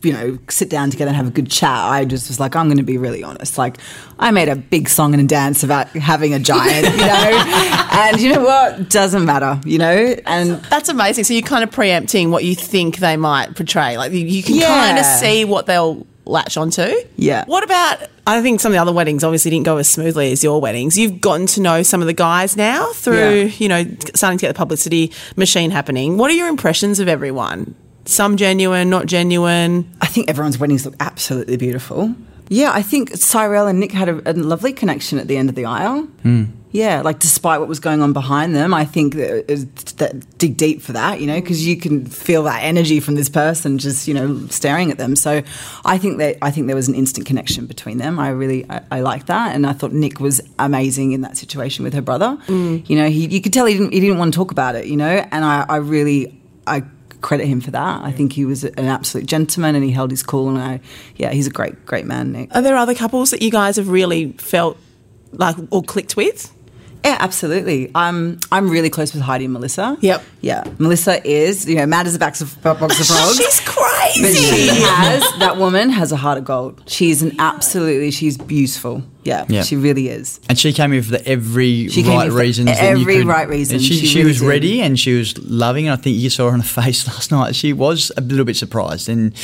you 0.02 0.12
know, 0.12 0.38
sit 0.48 0.68
down 0.70 0.90
together 0.90 1.08
and 1.10 1.16
have 1.16 1.26
a 1.28 1.30
good 1.30 1.50
chat, 1.50 1.70
I 1.70 2.04
just 2.04 2.28
was 2.28 2.40
like, 2.40 2.56
I'm 2.56 2.66
going 2.66 2.78
to 2.78 2.82
be 2.82 2.98
really 2.98 3.22
honest. 3.22 3.58
Like, 3.58 3.76
I 4.18 4.30
made 4.30 4.48
a 4.48 4.56
big 4.56 4.88
song 4.88 5.14
and 5.14 5.22
a 5.22 5.26
dance 5.26 5.62
about 5.62 5.88
having 5.88 6.34
a 6.34 6.38
giant, 6.38 6.86
you 6.86 6.96
know, 7.00 7.06
and 7.90 8.20
you 8.20 8.32
know 8.32 8.42
what? 8.44 8.88
Doesn't 8.88 9.25
matter, 9.25 9.60
you 9.64 9.78
know, 9.78 10.14
and 10.26 10.52
That's 10.70 10.88
amazing. 10.88 11.25
So 11.25 11.34
you're 11.34 11.42
kind 11.42 11.64
of 11.64 11.70
preempting 11.70 12.31
what 12.31 12.44
you 12.44 12.54
think 12.54 12.98
they 12.98 13.16
might 13.16 13.54
portray. 13.56 13.96
Like 13.98 14.12
you, 14.12 14.20
you 14.26 14.42
can 14.42 14.56
Yeah. 14.56 14.66
kind 14.69 14.98
of 14.98 15.04
see 15.04 15.44
what 15.44 15.66
they'll 15.66 16.06
latch 16.26 16.56
onto. 16.56 16.92
Yeah. 17.16 17.44
What 17.46 17.64
about? 17.64 17.98
I 18.26 18.40
think 18.42 18.60
some 18.60 18.70
of 18.70 18.75
the 18.75 18.81
other 18.81 18.92
weddings 18.92 19.25
obviously 19.25 19.50
didn't 19.50 19.64
go 19.66 19.78
as 19.78 19.88
smoothly 19.88 20.31
as 20.31 20.44
your 20.44 20.60
weddings. 20.60 20.96
You've 20.96 21.20
gotten 21.20 21.46
to 21.48 21.60
know 21.60 21.82
some 21.82 22.00
of 22.00 22.06
the 22.06 22.12
guys 22.12 22.56
now 22.56 22.92
through, 22.92 23.14
Yeah. 23.46 23.52
you 23.58 23.69
know, 23.69 23.84
starting 24.14 24.38
to 24.38 24.42
get 24.46 24.48
the 24.54 24.58
publicity 24.58 25.10
machine 25.37 25.70
happening. 25.72 26.16
What 26.19 26.31
are 26.31 26.34
your 26.34 26.48
impressions 26.48 27.00
of 27.00 27.08
everyone? 27.08 27.75
Some 28.04 28.37
genuine, 28.37 28.88
not 28.90 29.06
genuine. 29.06 29.90
I 30.00 30.06
think 30.06 30.28
everyone's 30.31 30.58
weddings 30.58 30.84
look 30.84 30.94
absolutely 31.00 31.56
beautiful. 31.56 32.14
Yeah, 32.48 32.70
I 32.72 32.82
think 32.82 33.16
Cyrell 33.16 33.66
and 33.66 33.78
Nick 33.81 33.92
had 33.92 34.08
a, 34.08 34.31
a 34.31 34.34
lovely 34.34 34.72
connection 34.72 35.19
at 35.19 35.26
the 35.28 35.37
end 35.37 35.48
of 35.48 35.54
the 35.56 35.64
aisle. 35.64 36.02
Hmm. 36.22 36.44
Yeah, 36.72 37.02
like 37.02 37.19
despite 37.19 37.58
what 37.58 37.69
was 37.69 37.81
going 37.81 38.00
on 38.00 38.12
behind 38.12 38.55
them, 38.55 38.72
I 38.72 38.84
think 38.84 39.14
that, 39.14 39.49
that 39.96 40.38
dig 40.38 40.56
deep 40.56 40.82
for 40.82 40.93
that, 40.93 41.20
you 41.20 41.26
know, 41.26 41.40
because 41.40 41.67
you 41.67 41.76
can 41.76 42.06
feel 42.06 42.44
that 42.44 42.62
energy 42.62 43.00
from 43.00 43.17
this 43.17 43.28
person 43.28 43.78
just, 43.78 44.06
you 44.06 44.14
know, 44.14 44.46
staring 44.46 44.90
at 44.90 44.99
them. 44.99 45.17
So 45.17 45.43
I 45.84 45.99
think 45.99 46.19
that 46.19 46.38
I 46.43 46.50
think 46.50 46.69
there 46.69 46.76
was 46.76 46.88
an 46.88 46.94
instant 46.94 47.26
connection 47.26 47.67
between 47.67 47.99
them. 47.99 48.19
I 48.19 48.28
really 48.28 48.70
I, 48.70 48.82
I 48.90 49.00
like 49.00 49.26
that, 49.26 49.55
and 49.55 49.67
I 49.67 49.72
thought 49.72 49.93
Nick 49.93 50.20
was 50.20 50.40
amazing 50.58 51.12
in 51.12 51.22
that 51.22 51.37
situation 51.37 51.84
with 51.84 51.94
her 51.94 52.02
brother. 52.02 52.38
Mm. 52.46 52.88
You 52.88 52.96
know, 52.96 53.08
he 53.08 53.26
you 53.26 53.40
could 53.40 53.52
tell 53.52 53.66
he 53.66 53.75
didn't 53.75 53.93
he 53.93 54.00
didn't 54.00 54.19
want 54.19 54.32
to 54.32 54.37
talk 54.37 54.52
about 54.52 54.76
it, 54.76 54.87
you 54.87 54.96
know, 54.96 55.26
and 55.32 55.44
I, 55.44 55.66
I 55.68 55.76
really 55.76 56.40
I 56.66 56.85
credit 57.21 57.47
him 57.47 57.61
for 57.61 57.71
that. 57.71 58.02
I 58.02 58.12
think 58.12 58.33
he 58.33 58.44
was 58.44 58.64
an 58.64 58.87
absolute 58.87 59.26
gentleman 59.26 59.75
and 59.75 59.85
he 59.85 59.90
held 59.90 60.11
his 60.11 60.23
cool. 60.23 60.49
And 60.49 60.59
I, 60.59 60.80
yeah, 61.16 61.30
he's 61.30 61.47
a 61.47 61.50
great, 61.50 61.85
great 61.87 62.06
man, 62.06 62.33
Nick. 62.33 62.54
Are 62.54 62.62
there 62.62 62.76
other 62.76 62.94
couples 62.94 63.30
that 63.30 63.42
you 63.42 63.50
guys 63.50 63.76
have 63.76 63.88
really 63.88 64.33
felt 64.33 64.78
like 65.33 65.56
or 65.71 65.83
clicked 65.83 66.16
with? 66.16 66.52
Yeah, 67.04 67.16
absolutely. 67.19 67.90
I'm 67.95 68.38
I'm 68.52 68.69
really 68.69 68.90
close 68.90 69.12
with 69.14 69.23
Heidi 69.23 69.45
and 69.47 69.52
Melissa. 69.54 69.97
Yep. 70.00 70.23
Yeah, 70.42 70.64
Melissa 70.78 71.26
is 71.26 71.66
you 71.69 71.76
know 71.76 71.87
mad 71.87 72.07
as 72.07 72.14
a 72.14 72.19
box 72.19 72.40
of, 72.40 72.61
box 72.62 72.80
of 73.00 73.07
frogs. 73.07 73.37
She's 73.37 73.61
crazy. 73.61 74.23
but 74.23 74.30
crazy. 74.30 74.69
she 74.69 74.83
has 74.83 75.38
that 75.38 75.57
woman 75.57 75.90
has 75.90 76.12
a 76.12 76.16
heart 76.16 76.38
of 76.38 76.45
gold. 76.45 76.83
She's 76.87 77.23
an 77.23 77.37
absolutely 77.38 78.11
she's 78.11 78.37
beautiful. 78.37 79.02
Yeah, 79.23 79.45
Yeah. 79.49 79.62
she 79.62 79.76
really 79.76 80.09
is. 80.09 80.40
And 80.49 80.59
she 80.59 80.73
came 80.73 80.92
in 80.95 81.02
for 81.02 81.11
the 81.12 81.26
every 81.28 81.88
She 81.88 82.02
came 82.02 82.16
right 82.16 82.26
in 82.26 82.30
for 82.33 82.38
reasons. 82.38 82.71
every 82.78 83.16
could- 83.19 83.26
right 83.26 83.49
reason. 83.49 83.78
She, 83.78 83.95
She 83.99 84.07
she, 84.07 84.19
really 84.19 84.28
was 84.30 84.40
did. 84.40 84.47
ready 84.49 84.80
and 84.83 84.99
she 84.99 85.12
was 85.16 85.37
loving. 85.38 85.88
And 85.88 85.99
I 85.99 86.02
think 86.02 86.16
you 86.16 86.30
saw 86.30 86.47
her 86.49 86.52
on 86.54 86.61
her 86.61 86.66
face 86.83 87.07
last 87.07 87.30
night. 87.30 87.54
She 87.54 87.73
was 87.75 88.11
a 88.16 88.21
little 88.23 88.45
bit 88.47 88.57
surprised. 88.57 89.09
And 89.11 89.35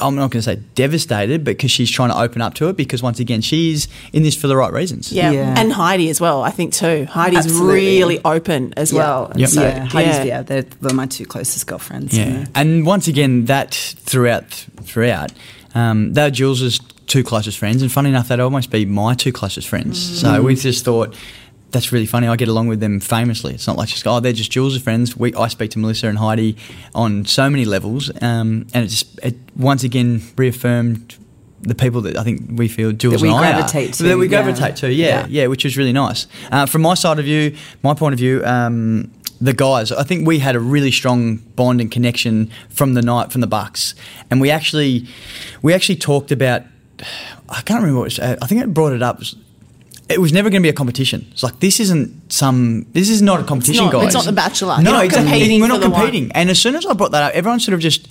I'm 0.00 0.14
not 0.16 0.30
going 0.30 0.40
to 0.40 0.42
say 0.42 0.56
devastated, 0.74 1.44
but 1.44 1.56
because 1.56 1.70
she's 1.70 1.90
trying 1.90 2.10
to 2.10 2.18
open 2.18 2.42
up 2.42 2.54
to 2.54 2.68
it. 2.68 2.76
Because 2.76 3.02
once 3.02 3.20
again, 3.20 3.40
she's 3.40 3.88
in 4.12 4.22
this 4.22 4.34
for 4.34 4.46
the 4.48 4.56
right 4.56 4.72
reasons. 4.72 5.12
Yeah. 5.12 5.30
Yeah. 5.30 5.54
and 5.56 5.72
Heidi 5.72 6.10
as 6.10 6.20
well. 6.20 6.42
I 6.42 6.50
think 6.50 6.72
too. 6.72 7.06
Heidi's 7.06 7.46
Absolutely. 7.46 7.74
really 7.74 8.24
open 8.24 8.74
as 8.76 8.92
well. 8.92 9.32
Yep. 9.36 9.48
So, 9.50 9.62
yeah, 9.62 9.84
Heidi's, 9.86 10.16
yeah. 10.18 10.24
yeah, 10.24 10.42
they're, 10.42 10.62
they're 10.62 10.94
my 10.94 11.06
two 11.06 11.26
closest 11.26 11.66
girlfriends. 11.66 12.16
Yeah. 12.16 12.46
And 12.54 12.84
once 12.84 13.08
again, 13.08 13.44
that 13.46 13.74
throughout, 13.74 14.50
throughout, 14.82 15.32
um, 15.74 16.12
they're 16.12 16.30
Jules's 16.30 16.80
two 17.06 17.24
closest 17.24 17.58
friends. 17.58 17.82
And 17.82 17.90
funny 17.90 18.10
enough, 18.10 18.28
they'd 18.28 18.40
almost 18.40 18.70
be 18.70 18.84
my 18.84 19.14
two 19.14 19.32
closest 19.32 19.68
friends. 19.68 19.98
Mm. 19.98 20.20
So 20.20 20.42
we 20.42 20.54
just 20.54 20.84
thought, 20.84 21.16
that's 21.70 21.92
really 21.92 22.06
funny. 22.06 22.28
I 22.28 22.36
get 22.36 22.48
along 22.48 22.68
with 22.68 22.80
them 22.80 23.00
famously. 23.00 23.54
It's 23.54 23.66
not 23.66 23.76
like 23.76 23.88
just 23.88 24.06
oh 24.06 24.20
they're 24.20 24.32
just 24.32 24.50
Jules' 24.50 24.80
friends. 24.80 25.16
We 25.16 25.34
I 25.34 25.48
speak 25.48 25.70
to 25.72 25.78
Melissa 25.78 26.08
and 26.08 26.18
Heidi 26.18 26.56
on 26.94 27.24
so 27.26 27.50
many 27.50 27.64
levels, 27.64 28.10
um, 28.22 28.66
and 28.72 28.84
it 28.84 28.88
just 28.88 29.18
it 29.22 29.36
once 29.56 29.84
again 29.84 30.22
reaffirmed 30.36 31.16
the 31.60 31.74
people 31.74 32.00
that 32.02 32.16
I 32.16 32.22
think 32.22 32.50
we 32.52 32.68
feel 32.68 32.92
Jules 32.92 33.14
That 33.14 33.22
we 33.22 33.28
and 33.28 33.38
I 33.38 33.52
gravitate 33.52 33.90
are, 33.90 33.92
to, 33.94 34.02
that 34.04 34.18
we 34.18 34.26
yeah. 34.26 34.42
gravitate 34.42 34.76
to. 34.76 34.92
Yeah, 34.92 35.06
Yeah. 35.06 35.26
yeah, 35.28 35.46
which 35.48 35.64
was 35.64 35.76
really 35.76 35.92
nice. 35.92 36.26
Uh, 36.50 36.66
from 36.66 36.82
my 36.82 36.94
side 36.94 37.18
of 37.18 37.24
view, 37.24 37.56
my 37.82 37.94
point 37.94 38.12
of 38.12 38.18
view. 38.18 38.44
Um, 38.44 39.10
the 39.40 39.52
guys, 39.52 39.92
I 39.92 40.02
think 40.02 40.26
we 40.26 40.40
had 40.40 40.56
a 40.56 40.60
really 40.60 40.90
strong 40.90 41.36
bond 41.36 41.80
and 41.80 41.92
connection 41.92 42.50
from 42.70 42.94
the 42.94 43.02
night 43.02 43.30
from 43.30 43.40
the 43.40 43.46
Bucks, 43.46 43.94
and 44.32 44.40
we 44.40 44.50
actually, 44.50 45.06
we 45.62 45.72
actually 45.74 45.96
talked 45.96 46.32
about. 46.32 46.62
I 47.48 47.60
can't 47.62 47.80
remember 47.80 48.00
what 48.00 48.18
it 48.18 48.20
was, 48.20 48.38
I 48.42 48.46
think 48.46 48.60
it 48.60 48.74
brought 48.74 48.92
it 48.92 49.02
up 49.02 49.20
it 50.08 50.20
was 50.20 50.32
never 50.32 50.48
going 50.50 50.62
to 50.62 50.66
be 50.66 50.70
a 50.70 50.74
competition. 50.74 51.26
It's 51.32 51.42
like 51.42 51.60
this 51.60 51.80
isn't 51.80 52.32
some. 52.32 52.86
This 52.92 53.08
is 53.10 53.20
not 53.22 53.40
a 53.40 53.44
competition, 53.44 53.84
not- 53.84 53.92
guys. 53.92 54.06
it's 54.06 54.14
not 54.14 54.24
The 54.24 54.32
Bachelor. 54.32 54.80
No, 54.82 55.00
exactly. 55.00 55.30
competing 55.32 55.60
We're 55.60 55.68
not 55.68 55.82
competing. 55.82 56.32
And 56.32 56.50
as 56.50 56.58
soon 56.58 56.74
as 56.76 56.86
I 56.86 56.92
brought 56.94 57.12
that 57.12 57.22
up, 57.22 57.32
everyone 57.34 57.60
sort 57.60 57.74
of 57.74 57.80
just 57.80 58.08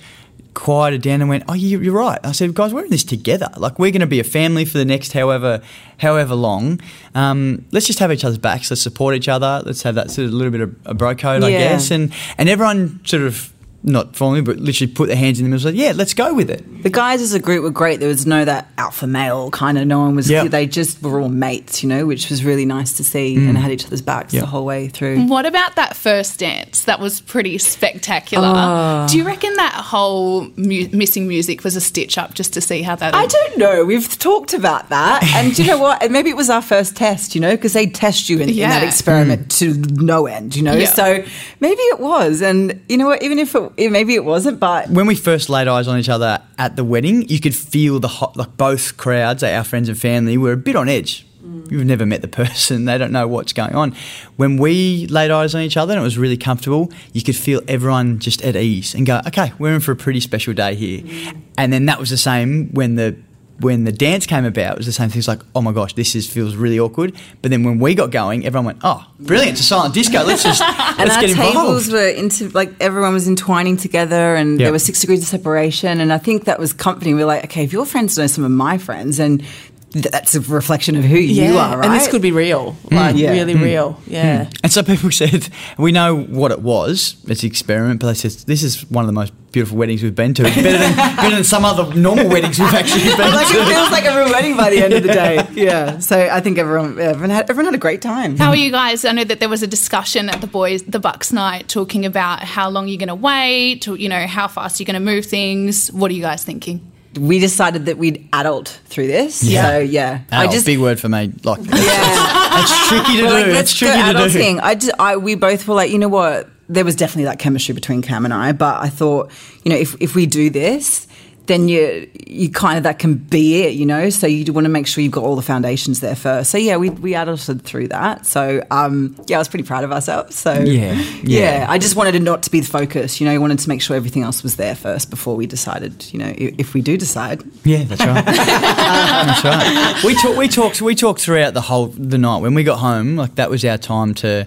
quieted 0.54 1.02
down 1.02 1.20
and 1.20 1.28
went, 1.28 1.44
"Oh, 1.48 1.54
you, 1.54 1.80
you're 1.80 1.94
right." 1.94 2.18
I 2.24 2.32
said, 2.32 2.54
"Guys, 2.54 2.72
we're 2.74 2.84
in 2.84 2.90
this 2.90 3.04
together. 3.04 3.48
Like 3.56 3.78
we're 3.78 3.90
going 3.90 4.00
to 4.00 4.06
be 4.06 4.20
a 4.20 4.24
family 4.24 4.64
for 4.64 4.78
the 4.78 4.84
next 4.84 5.12
however 5.12 5.60
however 5.98 6.34
long. 6.34 6.80
Um, 7.14 7.64
let's 7.72 7.86
just 7.86 7.98
have 7.98 8.12
each 8.12 8.24
other's 8.24 8.38
backs. 8.38 8.70
Let's 8.70 8.82
support 8.82 9.14
each 9.14 9.28
other. 9.28 9.62
Let's 9.64 9.82
have 9.82 9.94
that 9.96 10.10
sort 10.10 10.26
of 10.26 10.34
little 10.34 10.50
bit 10.52 10.60
of 10.60 10.76
a 10.84 10.94
bro 10.94 11.14
code, 11.14 11.42
I 11.44 11.50
guess." 11.50 11.90
And 11.90 12.12
and 12.38 12.48
everyone 12.48 13.00
sort 13.04 13.22
of 13.22 13.52
not 13.88 14.14
formally, 14.16 14.40
but 14.42 14.58
literally 14.58 14.92
put 14.92 15.08
their 15.08 15.16
hands 15.16 15.38
in 15.40 15.44
the 15.44 15.50
middle 15.50 15.66
and 15.68 15.76
said, 15.76 15.80
"Yeah, 15.82 15.92
let's 15.94 16.14
go 16.14 16.34
with 16.34 16.50
it." 16.50 16.82
The 16.82 16.90
guys 16.90 17.20
as 17.22 17.34
a 17.34 17.40
group 17.40 17.62
were 17.62 17.70
great. 17.70 18.00
There 18.00 18.08
was 18.08 18.26
no 18.26 18.44
that 18.44 18.68
alpha 18.78 19.06
male 19.06 19.50
kind 19.50 19.78
of. 19.78 19.86
No 19.86 19.98
one 20.00 20.14
was. 20.16 20.30
Yeah. 20.30 20.44
They 20.44 20.66
just 20.66 21.02
were 21.02 21.20
all 21.20 21.28
mates, 21.28 21.82
you 21.82 21.88
know, 21.88 22.06
which 22.06 22.30
was 22.30 22.44
really 22.44 22.64
nice 22.66 22.92
to 22.98 23.04
see, 23.04 23.34
and 23.36 23.56
had 23.58 23.70
each 23.72 23.84
other's 23.86 24.02
backs 24.02 24.32
Yeah. 24.32 24.40
the 24.42 24.46
whole 24.46 24.64
way 24.64 24.88
through. 24.88 25.26
What 25.26 25.46
about 25.46 25.76
that 25.76 25.96
first 25.96 26.38
dance? 26.38 26.82
That 26.82 27.00
was 27.00 27.20
pretty 27.20 27.58
spectacular. 27.58 28.52
Ah. 28.54 29.06
Do 29.10 29.16
you 29.18 29.24
reckon 29.24 29.54
that 29.54 29.72
whole 29.72 30.48
mu- 30.56 30.88
missing 30.92 31.26
music 31.28 31.64
was 31.64 31.76
a 31.76 31.80
stitch 31.80 32.18
up 32.18 32.34
just 32.34 32.52
to 32.54 32.60
see 32.60 32.82
how 32.82 32.94
that? 32.96 33.14
I 33.14 33.26
don't 33.26 33.58
know. 33.58 33.84
We've 33.84 34.18
talked 34.18 34.54
about 34.54 34.88
that, 34.90 35.24
and 35.34 35.58
you 35.58 35.66
know 35.66 35.78
what? 35.78 36.10
Maybe 36.10 36.30
it 36.30 36.36
was 36.36 36.50
our 36.50 36.62
first 36.62 36.96
test, 36.96 37.34
you 37.34 37.40
know, 37.40 37.52
because 37.56 37.72
they 37.72 37.86
test 37.86 38.28
you 38.28 38.36
in, 38.36 38.48
in 38.50 38.56
that 38.56 38.82
Yeah. 38.82 38.88
experiment 38.88 39.50
to 39.58 39.74
no 39.74 40.26
end, 40.26 40.54
you 40.56 40.62
know. 40.62 40.74
Yeah. 40.74 40.92
So 40.92 41.24
maybe 41.60 41.80
it 41.82 42.00
was, 42.00 42.42
and 42.42 42.80
you 42.88 42.96
know 42.96 43.06
what? 43.06 43.22
Even 43.22 43.38
if 43.38 43.54
it, 43.54 43.72
maybe 43.78 44.14
it 44.14 44.24
wasn't, 44.24 44.58
but 44.58 44.90
when 44.90 45.06
we 45.06 45.14
first 45.14 45.48
laid 45.48 45.68
eyes 45.68 45.86
on 45.86 45.98
each 45.98 46.08
other 46.08 46.42
at 46.58 46.76
the 46.76 46.84
wedding, 46.84 47.28
you 47.28 47.40
could 47.40 47.54
feel 47.54 48.00
the 48.00 48.08
hot, 48.08 48.36
like 48.36 48.56
both 48.56 48.96
crowds, 48.96 49.42
our 49.42 49.64
friends 49.64 49.88
and 49.88 49.98
family, 49.98 50.36
were 50.36 50.52
a 50.52 50.56
bit 50.56 50.74
on 50.76 50.88
edge. 50.88 51.24
Mm. 51.44 51.70
You've 51.70 51.86
never 51.86 52.04
met 52.04 52.20
the 52.20 52.28
person; 52.44 52.84
they 52.84 52.98
don't 52.98 53.12
know 53.12 53.28
what's 53.28 53.52
going 53.52 53.74
on. 53.74 53.94
When 54.36 54.56
we 54.56 55.06
laid 55.06 55.30
eyes 55.30 55.54
on 55.54 55.62
each 55.62 55.76
other 55.76 55.92
and 55.92 56.00
it 56.00 56.04
was 56.04 56.18
really 56.18 56.36
comfortable, 56.36 56.92
you 57.12 57.22
could 57.22 57.36
feel 57.36 57.60
everyone 57.68 58.18
just 58.18 58.42
at 58.42 58.56
ease 58.56 58.94
and 58.94 59.06
go, 59.06 59.20
"Okay, 59.26 59.52
we're 59.58 59.74
in 59.74 59.80
for 59.80 59.92
a 59.92 59.96
pretty 59.96 60.20
special 60.20 60.52
day 60.54 60.74
here." 60.74 61.02
Mm. 61.02 61.42
And 61.56 61.72
then 61.72 61.86
that 61.86 62.00
was 62.00 62.10
the 62.10 62.16
same 62.16 62.70
when 62.72 62.96
the 62.96 63.16
when 63.60 63.84
the 63.84 63.92
dance 63.92 64.26
came 64.26 64.44
about. 64.44 64.72
It 64.72 64.78
was 64.78 64.86
the 64.86 64.92
same 64.92 65.08
thing. 65.10 65.18
It's 65.18 65.28
like, 65.28 65.40
"Oh 65.54 65.60
my 65.62 65.72
gosh, 65.72 65.94
this 65.94 66.14
is 66.14 66.28
feels 66.30 66.54
really 66.56 66.78
awkward." 66.78 67.14
But 67.42 67.50
then 67.50 67.64
when 67.64 67.78
we 67.78 67.94
got 67.94 68.10
going, 68.10 68.46
everyone 68.46 68.66
went, 68.66 68.78
"Oh, 68.84 69.04
brilliant! 69.20 69.52
It's 69.52 69.60
a 69.60 69.64
silent 69.64 69.94
disco. 69.94 70.22
Let's 70.24 70.42
just 70.42 70.62
and 70.62 70.98
let's 70.98 71.16
our 71.16 71.20
get 71.22 71.36
tables 71.36 71.86
involved." 71.88 71.92
were 71.92 72.08
into 72.08 72.48
like 72.50 72.72
everyone 72.80 73.12
was 73.14 73.26
entwining 73.28 73.76
together, 73.76 74.34
and 74.34 74.58
Yeah. 74.58 74.66
there 74.66 74.72
were 74.72 74.78
six 74.78 75.00
degrees 75.00 75.22
of 75.22 75.28
separation, 75.28 76.00
and 76.00 76.12
I 76.12 76.18
think 76.18 76.44
that 76.44 76.58
was 76.58 76.72
comforting. 76.72 77.16
We 77.16 77.22
are 77.22 77.26
like, 77.26 77.44
okay, 77.44 77.64
if 77.64 77.72
your 77.72 77.86
friends 77.86 78.16
know 78.16 78.26
some 78.26 78.44
of 78.44 78.50
my 78.50 78.78
friends, 78.78 79.18
and 79.18 79.42
that's 79.92 80.34
a 80.34 80.40
reflection 80.40 80.96
of 80.96 81.04
who 81.04 81.16
you 81.16 81.56
are, 81.56 81.78
right? 81.78 81.86
And 81.86 81.94
this 81.94 82.08
could 82.08 82.20
be 82.20 82.32
real, 82.32 82.72
mm. 82.88 82.96
like 82.96 83.16
Yeah. 83.16 83.30
really 83.30 83.54
mm. 83.54 83.62
real. 83.62 83.94
Mm. 83.94 84.12
Yeah. 84.12 84.50
And 84.62 84.70
so 84.70 84.82
people 84.82 85.10
said, 85.22 85.48
we 85.78 85.92
know 85.92 86.16
what 86.16 86.50
it 86.50 86.60
was. 86.60 87.16
It's 87.26 87.42
an 87.42 87.46
experiment, 87.48 88.00
but 88.00 88.08
they 88.08 88.14
said 88.14 88.32
this 88.46 88.62
is 88.62 88.82
one 88.90 89.04
of 89.04 89.06
the 89.06 89.14
most 89.14 89.32
beautiful 89.50 89.78
weddings 89.78 90.02
we've 90.02 90.14
been 90.14 90.34
to. 90.34 90.44
It's 90.44 90.56
better 90.56 90.76
than 90.76 90.96
better 91.16 91.34
than 91.36 91.44
some 91.44 91.64
other 91.64 91.94
normal 91.94 92.28
weddings 92.28 92.58
we've 92.58 92.74
actually 92.74 93.04
been 93.16 93.32
like 93.32 93.48
it 93.48 93.58
to. 93.58 93.64
feels 93.64 93.90
like 93.90 94.04
a 94.04 94.14
real 94.14 94.30
wedding 94.30 94.56
by 94.58 94.68
the 94.70 94.82
end 94.82 94.92
of 94.92 95.02
the 95.02 95.08
day. 95.08 95.46
Yeah. 95.58 95.98
So 95.98 96.16
I 96.30 96.40
think 96.40 96.58
everyone 96.58 97.00
everyone 97.00 97.30
had 97.30 97.50
everyone 97.50 97.64
had 97.64 97.74
a 97.74 97.78
great 97.78 98.00
time. 98.02 98.36
How 98.36 98.50
are 98.50 98.56
you 98.56 98.70
guys? 98.70 99.04
I 99.04 99.12
know 99.12 99.24
that 99.24 99.40
there 99.40 99.48
was 99.48 99.62
a 99.62 99.66
discussion 99.66 100.28
at 100.28 100.40
the 100.40 100.46
boys, 100.46 100.82
the 100.84 101.00
Bucks 101.00 101.32
night, 101.32 101.68
talking 101.68 102.04
about 102.06 102.44
how 102.44 102.68
long 102.68 102.86
you're 102.86 102.98
going 102.98 103.08
to 103.08 103.14
wait, 103.14 103.88
or, 103.88 103.96
you 103.96 104.08
know, 104.08 104.26
how 104.26 104.46
fast 104.46 104.78
you're 104.78 104.84
going 104.86 104.94
to 104.94 105.00
move 105.00 105.26
things. 105.26 105.90
What 105.90 106.10
are 106.10 106.14
you 106.14 106.22
guys 106.22 106.44
thinking? 106.44 106.92
We 107.18 107.38
decided 107.38 107.86
that 107.86 107.98
we'd 107.98 108.28
adult 108.32 108.80
through 108.86 109.08
this. 109.08 109.42
Yeah. 109.42 109.62
So 109.70 109.78
yeah, 109.80 110.20
Adult, 110.30 110.64
big 110.64 110.78
word 110.78 111.00
for 111.00 111.08
me. 111.08 111.32
Like 111.42 111.58
yeah. 111.64 112.60
it's 112.60 112.88
tricky 112.88 113.16
to 113.18 113.22
We're 113.24 113.44
do. 113.46 113.52
let's 113.52 113.70
It's 113.70 113.78
tricky 113.78 114.00
to 114.00 114.12
do. 114.12 114.18
adulting. 114.18 114.60
I, 114.62 114.74
just, 114.74 114.92
I 114.98 115.16
we 115.16 115.34
both 115.34 115.66
were 115.66 115.74
like, 115.74 115.90
you 115.90 115.98
know 115.98 116.08
what? 116.08 116.48
There 116.68 116.84
was 116.84 116.94
definitely 116.94 117.24
that 117.24 117.38
chemistry 117.38 117.74
between 117.74 118.02
Cam 118.02 118.24
and 118.24 118.32
I, 118.34 118.52
but 118.52 118.80
I 118.82 118.88
thought, 118.88 119.30
you 119.64 119.72
know, 119.72 119.76
if 119.78 119.96
if 120.00 120.14
we 120.14 120.26
do 120.26 120.50
this. 120.50 121.07
Then 121.48 121.68
you 121.68 122.08
you 122.26 122.50
kind 122.50 122.76
of 122.76 122.84
that 122.84 122.98
can 122.98 123.14
be 123.14 123.62
it, 123.62 123.74
you 123.74 123.86
know. 123.86 124.10
So 124.10 124.26
you 124.26 124.52
want 124.52 124.66
to 124.66 124.68
make 124.68 124.86
sure 124.86 125.02
you've 125.02 125.12
got 125.12 125.24
all 125.24 125.34
the 125.34 125.42
foundations 125.42 126.00
there 126.00 126.14
first. 126.14 126.50
So 126.50 126.58
yeah, 126.58 126.76
we 126.76 126.90
we 126.90 127.12
adulted 127.12 127.62
through 127.62 127.88
that. 127.88 128.26
So 128.26 128.62
um, 128.70 129.16
yeah, 129.26 129.36
I 129.36 129.38
was 129.38 129.48
pretty 129.48 129.64
proud 129.64 129.82
of 129.82 129.90
ourselves. 129.90 130.36
So 130.36 130.52
Yeah, 130.52 130.92
yeah, 130.92 131.62
yeah. 131.62 131.66
I 131.68 131.78
just 131.78 131.96
wanted 131.96 132.14
it 132.14 132.22
not 132.22 132.42
to 132.44 132.50
be 132.50 132.60
the 132.60 132.66
focus. 132.66 133.18
You 133.18 133.26
know, 133.26 133.32
I 133.32 133.38
wanted 133.38 133.58
to 133.60 133.68
make 133.68 133.80
sure 133.80 133.96
everything 133.96 134.22
else 134.22 134.42
was 134.42 134.56
there 134.56 134.74
first 134.74 135.08
before 135.08 135.36
we 135.36 135.46
decided. 135.46 136.12
You 136.12 136.18
know, 136.18 136.34
if, 136.36 136.74
we 136.74 136.82
do 136.82 136.98
decide, 136.98 137.42
Yeah, 137.64 137.84
that's 137.84 138.04
right. 138.04 138.24
that's 138.26 139.44
right. 139.44 140.04
We 140.04 140.14
talk, 140.20 140.36
we 140.36 140.48
talked 140.48 140.82
we 140.82 140.94
talked 140.94 141.20
throughout 141.22 141.54
the 141.54 141.62
whole 141.62 141.86
the 141.86 142.18
night 142.18 142.42
when 142.42 142.54
we 142.54 142.62
got 142.62 142.78
home. 142.78 143.16
Like 143.16 143.36
that 143.36 143.48
was 143.48 143.64
our 143.64 143.78
time 143.78 144.12
to 144.16 144.46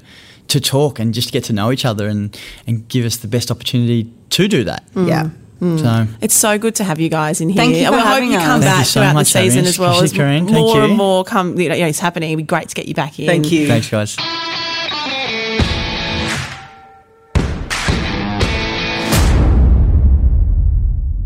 to 0.50 0.60
talk 0.60 1.00
and 1.00 1.14
just 1.16 1.32
get 1.32 1.44
to 1.46 1.54
know 1.54 1.72
each 1.72 1.84
other 1.84 2.08
and 2.08 2.38
and 2.68 2.88
give 2.88 3.06
us 3.06 3.18
the 3.18 3.28
best 3.28 3.50
opportunity 3.50 4.12
to 4.30 4.48
do 4.48 4.64
that. 4.66 4.84
yeah. 4.96 5.30
Mm. 5.62 5.80
So 5.80 6.08
It's 6.22 6.34
so 6.34 6.58
good 6.58 6.74
to 6.76 6.84
have 6.84 7.00
you 7.00 7.08
guys 7.08 7.40
in 7.40 7.50
here. 7.50 7.58
Thank 7.58 7.76
you 7.76 7.86
and 7.86 7.90
for 7.90 7.98
we 7.98 8.00
hope 8.02 8.14
having 8.14 8.32
you 8.32 8.38
us. 8.38 8.44
come 8.44 8.62
Thank 8.62 8.72
back 8.74 8.80
you 8.80 8.86
so 8.86 9.00
throughout 9.02 9.14
much, 9.14 9.32
the 9.34 9.40
season 9.40 9.60
Irene. 9.60 9.68
as 9.68 9.80
well. 9.80 10.02
As 10.04 10.12
Karen, 10.12 10.46
thank 10.46 10.58
more 10.58 10.78
you. 10.78 10.84
and 10.84 10.98
more 10.98 11.24
come, 11.24 11.60
you 11.60 11.70
know, 11.70 11.76
it's 11.76 12.00
happening. 12.00 12.32
It'd 12.32 12.38
be 12.38 12.44
great 12.44 12.68
to 12.70 12.76
get 12.76 12.88
you 12.88 12.96
back 12.96 13.20
in. 13.20 13.28
Thank 13.28 13.52
you. 13.52 13.68
thanks, 13.68 13.90
guys. 13.90 14.18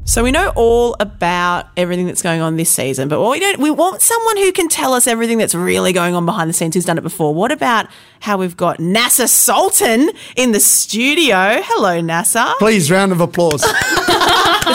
So 0.07 0.23
we 0.23 0.31
know 0.31 0.53
all 0.55 0.95
about 0.99 1.65
everything 1.75 2.05
that's 2.05 2.21
going 2.21 2.39
on 2.39 2.55
this 2.57 2.69
season, 2.69 3.09
but 3.09 3.19
what 3.19 3.31
we 3.31 3.39
don't 3.39 3.59
we 3.59 3.71
want 3.71 4.01
someone 4.01 4.37
who 4.37 4.51
can 4.51 4.69
tell 4.69 4.93
us 4.93 5.07
everything 5.07 5.39
that's 5.39 5.55
really 5.55 5.91
going 5.93 6.13
on 6.13 6.25
behind 6.27 6.47
the 6.47 6.53
scenes 6.53 6.75
who's 6.75 6.85
done 6.85 6.97
it 6.99 7.01
before. 7.01 7.33
What 7.33 7.51
about 7.51 7.87
how 8.21 8.37
we've 8.37 8.55
got 8.55 8.79
Nasser 8.79 9.27
Sultan 9.27 10.09
in 10.37 10.51
the 10.51 10.59
studio? 10.59 11.59
Hello, 11.63 11.99
Nasser. 12.01 12.45
Please, 12.59 12.89
round 12.91 13.11
of 13.13 13.19
applause. 13.19 13.61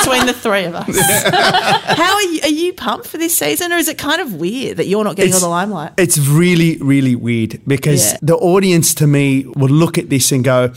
Between 0.00 0.26
the 0.26 0.32
three 0.32 0.64
of 0.64 0.74
us. 0.74 0.96
how 1.96 2.14
are 2.14 2.22
you 2.22 2.40
are 2.42 2.48
you 2.48 2.72
pumped 2.72 3.06
for 3.06 3.18
this 3.18 3.36
season 3.36 3.72
or 3.72 3.76
is 3.76 3.88
it 3.88 3.98
kind 3.98 4.20
of 4.20 4.34
weird 4.34 4.76
that 4.78 4.86
you're 4.86 5.04
not 5.04 5.16
getting 5.16 5.34
all 5.34 5.40
the 5.40 5.48
limelight? 5.48 5.92
It's 5.98 6.18
really, 6.18 6.76
really 6.78 7.14
weird 7.14 7.60
because 7.66 8.12
Yeah. 8.12 8.18
the 8.22 8.36
audience 8.36 8.94
to 8.94 9.06
me 9.06 9.44
will 9.56 9.68
look 9.70 9.98
at 9.98 10.08
this 10.10 10.32
and 10.32 10.42
go, 10.44 10.72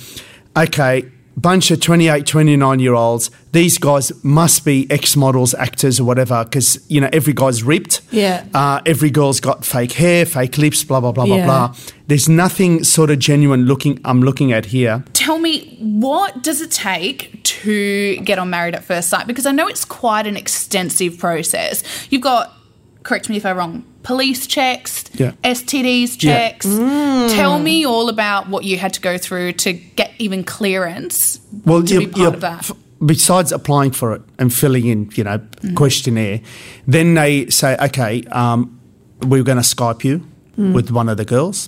okay, 0.55 1.05
bunch 1.35 1.71
of 1.71 1.79
28, 1.79 2.25
29 2.25 2.79
year 2.79 2.93
olds, 2.93 3.31
these 3.51 3.77
guys 3.77 4.11
must 4.23 4.63
be 4.65 4.89
ex 4.89 5.15
models, 5.15 5.53
actors, 5.55 5.99
or 5.99 6.03
whatever, 6.05 6.43
because, 6.43 6.83
you 6.89 7.01
know, 7.01 7.09
every 7.13 7.33
guy's 7.33 7.63
ripped. 7.63 8.01
Yeah. 8.11 8.45
Uh, 8.53 8.81
every 8.85 9.09
girl's 9.09 9.39
got 9.39 9.65
fake 9.65 9.93
hair, 9.93 10.25
fake 10.25 10.57
lips, 10.57 10.83
blah, 10.83 10.99
blah, 10.99 11.11
blah, 11.11 11.25
Yeah. 11.25 11.45
blah, 11.45 11.67
blah. 11.69 11.75
There's 12.07 12.27
nothing 12.29 12.83
sort 12.83 13.09
of 13.09 13.19
genuine 13.19 13.65
looking 13.65 13.99
I'm 14.05 14.21
looking 14.21 14.51
at 14.51 14.65
here. 14.67 15.03
Tell 15.13 15.39
me, 15.39 15.77
what 15.79 16.43
does 16.43 16.61
it 16.61 16.71
take 16.71 17.41
to 17.43 18.17
get 18.17 18.37
on 18.39 18.49
Married 18.49 18.75
at 18.75 18.83
First 18.83 19.09
Sight? 19.09 19.25
Because 19.27 19.45
I 19.45 19.51
know 19.51 19.67
it's 19.67 19.85
quite 19.85 20.27
an 20.27 20.35
extensive 20.37 21.17
process. 21.17 21.83
You've 22.09 22.21
got, 22.21 22.53
correct 23.03 23.29
me 23.29 23.37
if 23.37 23.45
I'm 23.45 23.57
wrong, 23.57 23.83
police 24.03 24.47
checks, 24.47 25.03
Yeah. 25.13 25.31
STDs 25.43 26.17
Yeah. 26.23 26.33
checks. 26.49 26.65
Tell 26.65 27.59
me 27.59 27.85
all 27.85 28.09
about 28.09 28.49
what 28.49 28.63
you 28.63 28.77
had 28.77 28.93
to 28.93 29.01
go 29.01 29.17
through 29.17 29.53
to 29.53 29.73
get 29.73 30.11
even 30.19 30.43
clearance 30.43 31.39
Well, 31.65 31.83
to 31.83 31.93
you- 31.93 31.99
be 32.01 32.05
part 32.07 32.17
you- 32.17 32.27
of 32.27 32.41
that. 32.41 32.59
f- 32.59 32.71
besides 33.05 33.51
applying 33.51 33.91
for 33.91 34.13
it 34.13 34.21
and 34.39 34.53
filling 34.53 34.87
in, 34.87 35.09
you 35.15 35.23
know, 35.23 35.39
questionnaire, 35.75 36.39
then 36.87 37.13
they 37.15 37.49
say, 37.49 37.75
okay, 37.81 38.23
um, 38.31 38.79
we're 39.21 39.43
going 39.43 39.57
to 39.61 39.63
Skype 39.75 40.03
you 40.03 40.23
with 40.57 40.91
one 40.91 41.09
of 41.09 41.17
the 41.17 41.25
girls. 41.25 41.67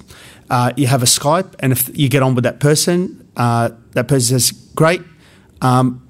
Uh, 0.49 0.71
you 0.77 0.87
have 0.87 1.01
a 1.01 1.07
Skype, 1.07 1.53
and 1.59 1.71
if 1.73 1.89
you 1.97 2.07
get 2.07 2.21
on 2.21 2.35
with 2.35 2.43
that 2.43 2.59
person, 2.59 3.23
uh, 3.35 3.69
that 3.93 4.07
person 4.07 4.39
says, 4.39 4.51
great. 4.75 5.01
Um, 5.61 6.01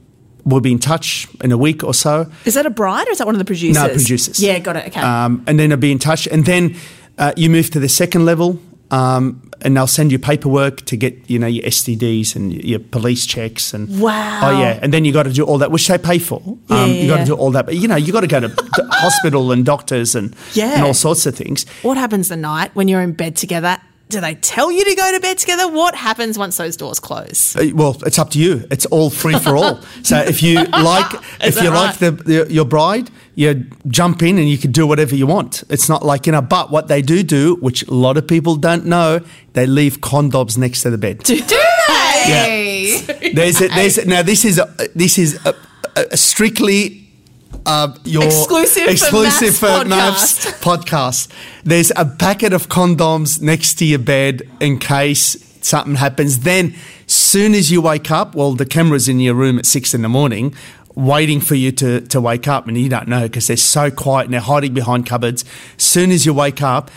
we'll 0.46 0.62
be 0.62 0.72
in 0.72 0.80
touch 0.80 1.28
in 1.44 1.52
a 1.52 1.58
week 1.58 1.84
or 1.84 1.94
so. 1.94 2.32
Is 2.46 2.54
that 2.54 2.66
a 2.66 2.70
bride 2.70 3.08
or 3.08 3.12
is 3.12 3.18
that 3.18 3.26
one 3.26 3.36
of 3.36 3.40
the 3.40 3.46
producers? 3.46 3.76
No, 3.82 3.88
producers. 3.90 4.40
Yeah, 4.40 4.60
got 4.60 4.76
it. 4.78 4.88
Okay. 4.88 5.02
Um, 5.02 5.44
and 5.48 5.60
then 5.60 5.72
I'll 5.72 5.78
be 5.78 5.92
in 5.92 6.00
touch. 6.00 6.28
And 6.28 6.46
then 6.46 6.76
uh, 7.18 7.34
you 7.36 7.50
move 7.50 7.70
to 7.72 7.80
the 7.80 7.90
second 7.90 8.26
level, 8.26 8.60
um, 8.92 9.42
and 9.62 9.76
they'll 9.76 9.88
send 9.88 10.12
you 10.12 10.20
paperwork 10.20 10.86
to 10.86 10.96
get, 10.98 11.28
you 11.30 11.40
know, 11.40 11.48
your 11.48 11.64
STDs 11.64 12.36
and 12.36 12.54
your 12.64 12.78
police 12.80 13.26
checks. 13.26 13.74
And 13.74 14.00
Wow. 14.00 14.42
Oh 14.44 14.60
yeah, 14.60 14.80
and 14.82 14.94
then 14.94 15.06
you 15.06 15.12
got 15.12 15.24
to 15.24 15.34
do 15.34 15.44
all 15.44 15.58
that, 15.58 15.72
which 15.72 15.88
they 15.88 15.98
pay 15.98 16.20
for. 16.20 16.42
Yeah, 16.70 16.84
um, 16.84 16.90
yeah, 16.92 16.96
you 17.02 17.08
got 17.08 17.16
yeah. 17.16 17.24
to 17.24 17.26
do 17.32 17.36
all 17.36 17.52
that, 17.52 17.66
but 17.66 17.76
you 17.76 17.88
know, 17.88 17.96
you 17.96 18.14
got 18.14 18.22
to 18.22 18.28
go 18.28 18.40
to 18.42 18.50
hospital 18.92 19.52
and 19.52 19.66
doctors 19.66 20.14
and 20.14 20.36
Yeah. 20.54 20.76
and 20.76 20.84
all 20.84 20.94
sorts 20.94 21.26
of 21.26 21.36
things. 21.36 21.66
what 21.82 21.98
happens 21.98 22.28
the 22.30 22.38
night 22.38 22.76
when 22.76 22.88
you're 22.88 23.02
in 23.02 23.14
bed 23.14 23.36
together? 23.36 23.80
Do 24.08 24.22
they 24.22 24.36
tell 24.36 24.72
you 24.72 24.86
to 24.86 24.96
go 24.96 25.12
to 25.14 25.20
bed 25.20 25.40
together? 25.40 25.68
What 25.68 25.96
happens 25.96 26.38
once 26.38 26.58
those 26.58 26.78
doors 26.78 27.00
close? 27.00 27.56
Uh, 27.56 27.72
Well, 27.74 27.98
it's 28.06 28.20
up 28.20 28.30
to 28.32 28.40
you. 28.40 28.66
It's 28.70 28.86
all 28.86 29.10
free 29.10 29.38
for 29.40 29.58
all. 29.58 29.82
so 30.04 30.18
if 30.20 30.44
you 30.44 30.64
like, 30.64 31.12
if 31.42 31.56
you 31.62 31.70
right? 31.72 31.88
like 31.88 31.98
the, 31.98 32.12
the 32.12 32.54
your 32.54 32.66
bride, 32.66 33.10
you 33.34 33.66
jump 33.88 34.22
in 34.22 34.38
and 34.38 34.48
you 34.48 34.60
can 34.60 34.72
do 34.72 34.86
whatever 34.86 35.16
you 35.16 35.26
want. 35.26 35.64
It's 35.70 35.90
not 35.90 36.06
like 36.06 36.28
you 36.28 36.32
know. 36.34 36.42
But 36.42 36.70
what 36.70 36.88
they 36.88 37.02
do 37.02 37.24
do, 37.24 37.56
which 37.56 37.82
a 37.88 37.94
lot 37.94 38.16
of 38.18 38.28
people 38.28 38.56
don't 38.56 38.86
know, 38.86 39.22
they 39.54 39.66
leave 39.66 40.02
condoms 40.02 40.56
next 40.58 40.84
to 40.84 40.92
the 40.92 41.00
bed. 41.00 41.20
Do 41.24 41.36
they? 41.38 43.02
There's 43.34 43.62
a, 43.62 43.68
there's 43.68 43.98
a, 43.98 44.06
now 44.06 44.22
this 44.22 44.46
is 44.46 44.58
a, 44.58 44.74
this 44.96 45.18
is 45.18 45.38
a, 45.46 45.54
a 45.96 46.18
strictly 46.18 47.05
uh, 47.66 47.96
your 48.04 48.24
Exclusive 48.24 48.84
for 48.84 48.90
exclusive 48.90 49.56
for 49.56 49.86
MAFS 49.86 50.62
podcast. 50.62 51.30
There's 51.64 51.92
a 51.96 52.06
packet 52.06 52.54
of 52.54 52.70
condoms 52.70 53.42
next 53.42 53.76
to 53.76 53.86
your 53.86 54.00
bed 54.00 54.42
in 54.60 54.80
case 54.80 55.38
something 55.62 55.96
happens. 55.96 56.40
Then, 56.40 56.76
soon 57.08 57.54
as 57.54 57.72
you 57.72 57.82
wake 57.82 58.12
up, 58.12 58.36
well, 58.36 58.54
the 58.54 58.66
camera's 58.66 59.08
in 59.08 59.20
your 59.20 59.34
room 59.34 59.58
at 59.58 59.66
six 59.66 59.94
in 59.94 60.02
the 60.02 60.10
morning. 60.10 60.54
Waiting 60.96 61.42
for 61.42 61.56
you 61.56 61.74
to, 61.74 62.02
to 62.02 62.22
wake 62.22 62.48
up, 62.48 62.68
and 62.68 62.78
you 62.78 62.88
don't 62.88 63.10
know 63.10 63.24
because 63.24 63.48
they're 63.48 63.58
so 63.58 63.92
quiet 63.92 64.26
and 64.26 64.34
they're 64.34 64.40
hiding 64.40 64.74
behind 64.74 65.06
cupboards. 65.06 65.44
Soon 65.78 66.10
as 66.10 66.26
you 66.26 66.34
wake 66.34 66.62
up, 66.62 66.90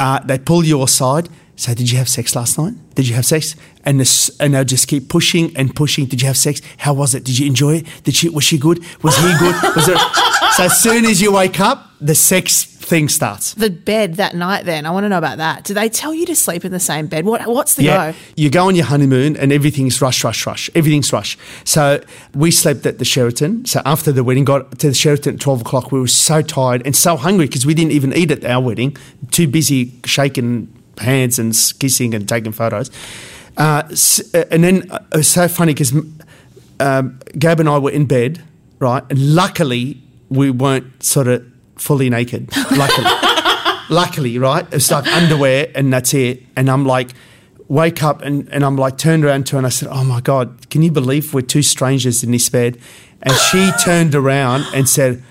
uh, 0.00 0.18
they 0.20 0.38
pull 0.38 0.64
you 0.64 0.82
aside. 0.82 1.28
Say, 1.54 1.74
did 1.74 1.88
you 1.90 1.98
have 1.98 2.08
sex 2.08 2.34
last 2.34 2.58
night? 2.58 2.74
Did 2.96 3.06
you 3.06 3.14
have 3.14 3.24
sex? 3.24 3.54
And 3.86 4.00
this, 4.00 4.30
and 4.40 4.54
they'll 4.54 4.64
just 4.64 4.88
keep 4.88 5.08
pushing 5.08 5.54
and 5.56 5.74
pushing. 5.74 6.06
Did 6.06 6.22
you 6.22 6.26
have 6.26 6.36
sex? 6.38 6.62
How 6.78 6.94
was 6.94 7.14
it? 7.14 7.24
Did 7.24 7.38
you 7.38 7.46
enjoy 7.46 7.76
it? 7.76 7.86
Did 8.04 8.14
she? 8.14 8.28
Was 8.30 8.44
she 8.44 8.56
good? 8.58 8.78
Was 9.02 9.16
he 9.16 9.32
good? 9.38 9.54
Was 9.76 9.88
it? 9.88 9.98
So 10.54 10.64
as 10.64 10.80
soon 10.80 11.04
as 11.04 11.20
you 11.20 11.32
wake 11.32 11.60
up, 11.60 11.90
the 12.00 12.14
sex 12.14 12.64
thing 12.64 13.08
starts. 13.08 13.54
The 13.54 13.70
bed 13.70 14.14
that 14.14 14.34
night, 14.34 14.64
then 14.66 14.84
I 14.86 14.90
want 14.90 15.04
to 15.04 15.08
know 15.08 15.18
about 15.18 15.38
that. 15.38 15.64
Do 15.64 15.72
they 15.74 15.88
tell 15.88 16.14
you 16.14 16.26
to 16.26 16.34
sleep 16.36 16.64
in 16.64 16.72
the 16.72 16.80
same 16.80 17.06
bed? 17.08 17.24
What 17.26 17.46
What's 17.46 17.74
the 17.74 17.84
Yeah, 17.84 18.12
go? 18.12 18.18
you 18.36 18.50
go 18.50 18.68
on 18.68 18.74
your 18.74 18.84
honeymoon 18.86 19.36
and 19.36 19.52
everything's 19.52 20.00
rush, 20.00 20.22
rush, 20.24 20.46
rush. 20.46 20.70
Everything's 20.74 21.12
rush. 21.12 21.36
So 21.64 22.02
we 22.34 22.50
slept 22.50 22.86
at 22.86 22.98
the 22.98 23.04
Sheraton. 23.04 23.64
So 23.66 23.80
after 23.84 24.12
the 24.12 24.22
wedding, 24.24 24.44
got 24.44 24.78
to 24.78 24.88
the 24.88 24.94
Sheraton 24.94 25.34
at 25.34 25.40
twelve 25.40 25.60
o'clock. 25.62 25.92
We 25.92 26.00
were 26.00 26.06
so 26.06 26.40
tired 26.42 26.82
and 26.86 26.94
so 26.96 27.16
hungry 27.16 27.46
because 27.46 27.66
we 27.66 27.74
didn't 27.74 27.92
even 27.92 28.12
eat 28.14 28.30
at 28.30 28.44
our 28.44 28.62
wedding. 28.62 28.96
Too 29.30 29.48
busy 29.48 29.92
shaking 30.04 30.68
hands 30.98 31.38
and 31.38 31.52
kissing 31.80 32.14
and 32.14 32.28
taking 32.28 32.52
photos. 32.52 32.90
Uh, 33.56 33.82
uh, 34.34 34.44
and 34.50 34.64
then 34.64 34.90
uh, 34.90 35.04
it 35.12 35.18
was 35.18 35.28
so 35.28 35.48
funny 35.48 35.72
because 35.74 35.94
um, 36.80 37.20
Gab 37.38 37.60
and 37.60 37.68
I 37.68 37.78
were 37.78 37.90
in 37.90 38.06
bed, 38.06 38.42
right? 38.78 39.02
And 39.10 39.34
luckily, 39.34 40.02
we 40.28 40.50
weren't 40.50 41.02
sort 41.02 41.28
of 41.28 41.46
fully 41.76 42.10
naked. 42.10 42.50
Luckily, 42.72 43.10
luckily, 43.90 44.38
right? 44.38 44.66
It's 44.72 44.90
like 44.90 45.06
underwear 45.06 45.68
and 45.74 45.92
that's 45.92 46.14
it. 46.14 46.42
And 46.56 46.70
I'm 46.70 46.84
like, 46.84 47.10
wake 47.68 48.02
up 48.02 48.22
and, 48.22 48.48
and 48.50 48.64
I'm 48.64 48.76
like 48.76 48.98
turned 48.98 49.24
around 49.24 49.46
to 49.46 49.52
her 49.52 49.58
and 49.58 49.66
I 49.66 49.70
said, 49.70 49.88
Oh 49.90 50.04
my 50.04 50.20
God, 50.20 50.70
can 50.70 50.82
you 50.82 50.90
believe 50.90 51.32
we're 51.32 51.42
two 51.42 51.62
strangers 51.62 52.22
in 52.22 52.30
this 52.30 52.48
bed? 52.48 52.78
And 53.22 53.34
she 53.34 53.70
turned 53.82 54.14
around 54.14 54.64
and 54.74 54.88
said, 54.88 55.22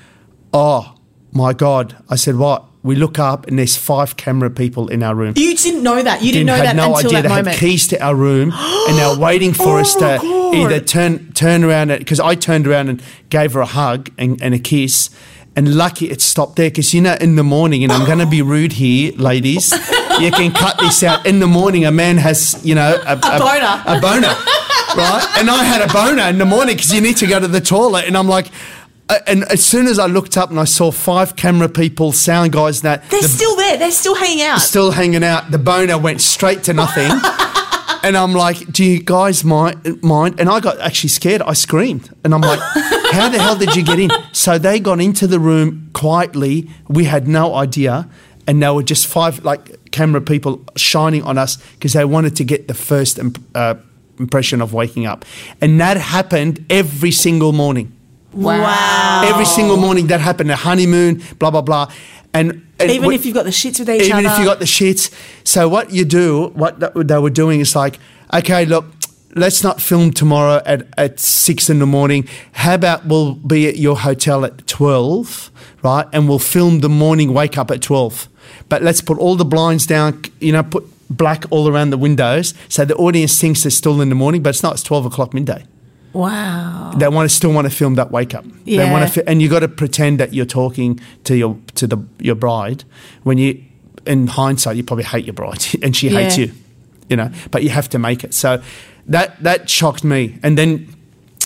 Oh 0.52 0.96
my 1.32 1.54
God. 1.54 1.98
I 2.10 2.16
said, 2.16 2.36
What? 2.36 2.66
We 2.84 2.96
look 2.96 3.18
up 3.18 3.48
and 3.48 3.58
there's 3.58 3.78
five 3.78 4.18
camera 4.18 4.50
people 4.50 4.90
in 4.90 5.04
our 5.04 5.16
room 5.16 5.34
You 5.38 5.56
didn't 5.56 5.84
know 5.84 6.04
that. 6.04 6.22
You 6.22 6.34
didn't, 6.34 6.48
know 6.48 6.58
that. 6.58 6.64
I 6.64 6.68
had 6.68 6.78
that 6.78 6.88
no 6.90 6.96
until 6.96 7.10
idea 7.12 7.22
that 7.22 7.30
they 7.30 7.36
moment. 7.36 7.56
had 7.56 7.60
keys 7.60 7.88
to 7.88 8.04
our 8.04 8.14
room 8.14 8.52
and 8.88 8.98
they're 8.98 9.18
waiting 9.18 9.54
for 9.54 9.80
us 9.80 9.96
oh 9.96 10.00
to 10.00 10.20
Oh, 10.22 10.52
God. 10.52 10.56
either 10.72 10.80
turn 10.86 11.32
turn 11.34 11.64
around 11.64 11.88
because 11.98 12.20
I 12.20 12.36
turned 12.36 12.68
around 12.68 12.90
and 12.90 13.02
gave 13.30 13.54
her 13.54 13.62
a 13.62 13.66
hug 13.66 14.10
and, 14.18 14.42
and 14.42 14.54
a 14.54 14.60
kiss. 14.60 15.10
And 15.56 15.76
lucky 15.76 16.10
it 16.10 16.20
stopped 16.20 16.56
there 16.56 16.70
because 16.72 16.94
you 16.96 17.02
know 17.02 17.16
in 17.22 17.36
the 17.36 17.44
morning, 17.44 17.84
and 17.84 17.92
I'm 17.94 18.08
going 18.08 18.18
to 18.18 18.26
be 18.26 18.42
rude 18.42 18.74
here, 18.74 19.14
ladies. 19.18 19.74
You 20.20 20.30
can 20.30 20.52
cut 20.52 20.78
this 20.78 21.02
out. 21.02 21.26
In 21.26 21.40
the 21.40 21.48
morning, 21.48 21.86
a 21.86 21.92
man 21.92 22.18
has 22.18 22.64
you 22.64 22.76
know 22.76 23.02
a, 23.04 23.14
a 23.14 23.16
boner. 23.18 23.84
a 23.88 24.00
boner, 24.00 24.28
right? 24.96 25.28
And 25.40 25.50
I 25.50 25.64
had 25.64 25.82
a 25.82 25.92
boner 25.92 26.22
in 26.30 26.38
the 26.38 26.46
morning 26.46 26.76
because 26.76 26.94
you 26.94 27.02
need 27.02 27.18
to 27.18 27.26
go 27.28 27.40
to 27.40 27.48
the 27.48 27.62
toilet, 27.62 28.06
and 28.06 28.16
I'm 28.18 28.28
like. 28.28 28.48
Uh, 29.10 29.20
And 29.28 29.44
as 29.46 29.64
soon 29.66 29.88
as 29.88 30.00
I 30.00 30.06
looked 30.08 30.38
up 30.38 30.50
and 30.50 30.60
I 30.60 30.66
saw 30.66 30.92
five 30.92 31.36
camera 31.36 31.70
people, 31.70 32.12
sound 32.12 32.52
guys, 32.54 32.84
and 32.84 32.86
that 33.02 33.10
They're 33.10 33.22
the- 33.22 33.28
still 33.28 33.56
there. 33.56 33.78
They're 33.78 33.92
still 33.92 34.16
hanging 34.16 34.42
out. 34.44 34.60
still 34.62 34.92
hanging 34.92 35.24
out. 35.24 35.52
The 35.52 35.58
boner 35.60 35.98
went 35.98 36.22
straight 36.22 36.64
to 36.64 36.74
nothing. 36.74 37.10
and 38.04 38.16
I'm 38.18 38.34
like, 38.34 38.72
do 38.72 38.84
you 38.84 39.02
guys 39.04 39.44
mind, 39.44 40.02
mind? 40.04 40.40
And 40.40 40.50
I 40.50 40.60
got 40.60 40.80
actually 40.80 41.10
scared. 41.10 41.42
I 41.42 41.54
screamed. 41.54 42.10
And 42.24 42.34
I'm 42.34 42.42
like, 42.42 42.60
how 43.12 43.30
the 43.30 43.40
hell 43.40 43.56
did 43.58 43.76
you 43.76 43.84
get 43.84 44.00
in? 44.00 44.12
So 44.32 44.58
they 44.58 44.80
got 44.80 45.00
into 45.02 45.28
the 45.28 45.40
room 45.40 45.90
quietly. 45.94 46.70
We 46.88 47.06
had 47.06 47.28
no 47.28 47.56
idea. 47.56 48.10
And 48.46 48.62
there 48.62 48.74
were 48.74 48.84
just 48.84 49.08
five 49.08 49.44
like 49.46 49.92
camera 49.92 50.20
people 50.22 50.64
shining 50.76 51.24
on 51.24 51.38
us 51.38 51.58
because 51.76 51.94
they 51.94 52.04
wanted 52.04 52.36
to 52.38 52.44
get 52.44 52.68
the 52.68 52.74
first 52.74 53.18
imp- 53.18 53.40
uh, 53.56 53.76
impression 54.20 54.62
of 54.62 54.74
waking 54.74 55.06
up. 55.06 55.24
And 55.62 55.80
that 55.80 55.96
happened 55.98 56.66
every 56.70 57.12
single 57.12 57.54
morning. 57.54 57.92
Wow. 58.34 59.24
Every 59.26 59.46
single 59.46 59.78
morning 59.78 60.08
that 60.08 60.20
happened. 60.22 60.52
A 60.52 60.56
honeymoon, 60.56 61.22
blah, 61.40 61.52
blah, 61.52 61.62
blah. 61.62 61.92
And, 62.34 62.66
and 62.80 62.92
Even 62.92 63.08
we- 63.10 63.16
if 63.16 63.26
you've 63.26 63.36
got 63.36 63.44
the 63.46 63.52
shits 63.52 63.80
with 63.80 63.90
each 63.90 64.04
even 64.04 64.14
other. 64.14 64.20
Even 64.22 64.32
if 64.32 64.38
you've 64.40 64.48
got 64.48 64.60
the 64.60 64.66
shits. 64.66 65.14
So 65.44 65.70
what 65.70 65.92
you 65.92 66.04
do, 66.06 66.48
what 66.56 66.80
they 67.08 67.20
were 67.20 67.30
doing 67.30 67.60
is 67.60 67.76
like, 67.76 68.00
okay, 68.34 68.66
look, 68.66 68.86
let's 69.36 69.64
not 69.64 69.82
film 69.82 70.12
tomorrow 70.12 70.62
at, 70.66 70.88
at 70.98 71.20
six 71.20 71.70
in 71.70 71.80
the 71.80 71.86
morning. 71.86 72.28
How 72.54 72.76
about 72.76 73.06
we'll 73.06 73.36
be 73.36 73.68
at 73.68 73.78
your 73.78 73.98
hotel 73.98 74.46
at 74.46 74.66
twelve, 74.68 75.52
right? 75.84 76.08
And 76.12 76.28
we'll 76.28 76.40
film 76.40 76.80
the 76.80 76.90
morning 76.90 77.34
wake 77.34 77.58
up 77.58 77.70
at 77.70 77.82
twelve. 77.82 78.28
But 78.70 78.82
let's 78.82 79.02
put 79.02 79.18
all 79.20 79.36
the 79.36 79.46
blinds 79.46 79.86
down, 79.86 80.24
you 80.40 80.52
know, 80.52 80.64
put 80.64 80.86
black 81.10 81.46
all 81.52 81.68
around 81.68 81.92
the 81.92 81.98
windows 81.98 82.56
so 82.70 82.84
the 82.86 82.96
audience 82.96 83.40
thinks 83.40 83.66
it's 83.66 83.76
still 83.76 84.02
in 84.02 84.10
the 84.10 84.16
morning, 84.16 84.42
but 84.42 84.50
it's 84.50 84.64
not. 84.64 84.74
It's 84.74 84.84
twelve 84.84 85.06
o'clock 85.06 85.34
midday. 85.34 85.66
Wow. 86.14 86.94
They 86.98 87.08
want 87.08 87.30
to 87.30 87.36
still 87.36 87.52
want 87.54 87.66
to 87.70 87.76
film 87.76 87.96
that 87.96 88.12
wake 88.12 88.34
up. 88.36 88.46
They 88.66 88.74
Yeah. 88.76 88.92
want 88.92 89.08
to, 89.08 89.14
fi- 89.14 89.28
and 89.30 89.42
you 89.42 89.50
got 89.50 89.60
to 89.62 89.68
pretend 89.68 90.20
that 90.20 90.34
you're 90.34 90.46
talking 90.46 91.00
to 91.24 91.36
your 91.36 91.58
to 91.76 91.88
the 91.88 91.98
your 92.20 92.36
bride 92.36 92.84
when 93.24 93.38
you, 93.38 93.64
in 94.06 94.28
hindsight, 94.28 94.78
you 94.78 94.84
probably 94.84 95.06
hate 95.06 95.26
your 95.26 95.34
bride 95.34 95.66
and 95.84 95.96
she 95.96 96.10
hates 96.10 96.38
you, 96.38 96.52
you 97.10 97.16
know. 97.18 97.30
But 97.52 97.64
you 97.64 97.70
have 97.70 97.90
to 97.90 98.00
make 98.00 98.24
it. 98.24 98.34
So 98.34 98.62
that 99.08 99.42
that 99.44 99.70
shocked 99.70 100.04
me, 100.04 100.38
and 100.44 100.58
then 100.58 100.88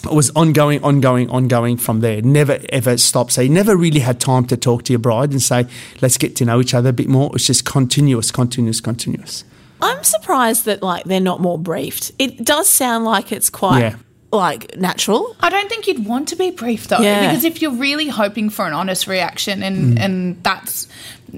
it 0.03 0.13
was 0.13 0.29
ongoing, 0.35 0.81
ongoing, 0.83 1.29
ongoing 1.29 1.77
from 1.77 2.01
there. 2.01 2.21
Never 2.21 2.59
ever 2.69 2.97
stopped. 2.97 3.31
So 3.33 3.41
you 3.41 3.49
never 3.49 3.75
really 3.75 3.99
had 4.01 4.19
time 4.19 4.45
to 4.47 4.57
talk 4.57 4.83
to 4.83 4.93
your 4.93 4.99
bride 4.99 5.31
and 5.31 5.41
say, 5.41 5.65
"Let's 6.01 6.17
get 6.17 6.35
to 6.37 6.45
know 6.45 6.59
each 6.61 6.73
other 6.73 6.89
a 6.89 6.93
bit 6.93 7.07
more." 7.09 7.31
It's 7.33 7.45
just 7.47 7.65
continuous, 7.65 8.31
continuous, 8.31 8.79
continuous. 8.81 9.43
I'm 9.81 10.03
surprised 10.03 10.65
that 10.65 10.81
like 10.81 11.03
they're 11.05 11.19
not 11.19 11.39
more 11.39 11.57
briefed. 11.59 12.11
It 12.19 12.43
does 12.45 12.67
sound 12.69 13.05
like 13.05 13.31
it's 13.31 13.49
quite 13.49 13.79
Yeah. 13.79 13.95
Like 14.31 14.75
natural. 14.75 15.35
I 15.39 15.49
don't 15.49 15.69
think 15.69 15.87
you'd 15.87 16.05
want 16.05 16.29
to 16.29 16.35
be 16.35 16.51
brief 16.51 16.87
though, 16.87 16.99
Yeah. 16.99 17.27
because 17.27 17.45
if 17.45 17.61
you're 17.61 17.71
really 17.71 18.09
hoping 18.09 18.49
for 18.49 18.67
an 18.67 18.73
honest 18.73 19.07
reaction, 19.07 19.63
and 19.63 19.97
mm. 19.97 20.01
and 20.01 20.43
that's 20.43 20.87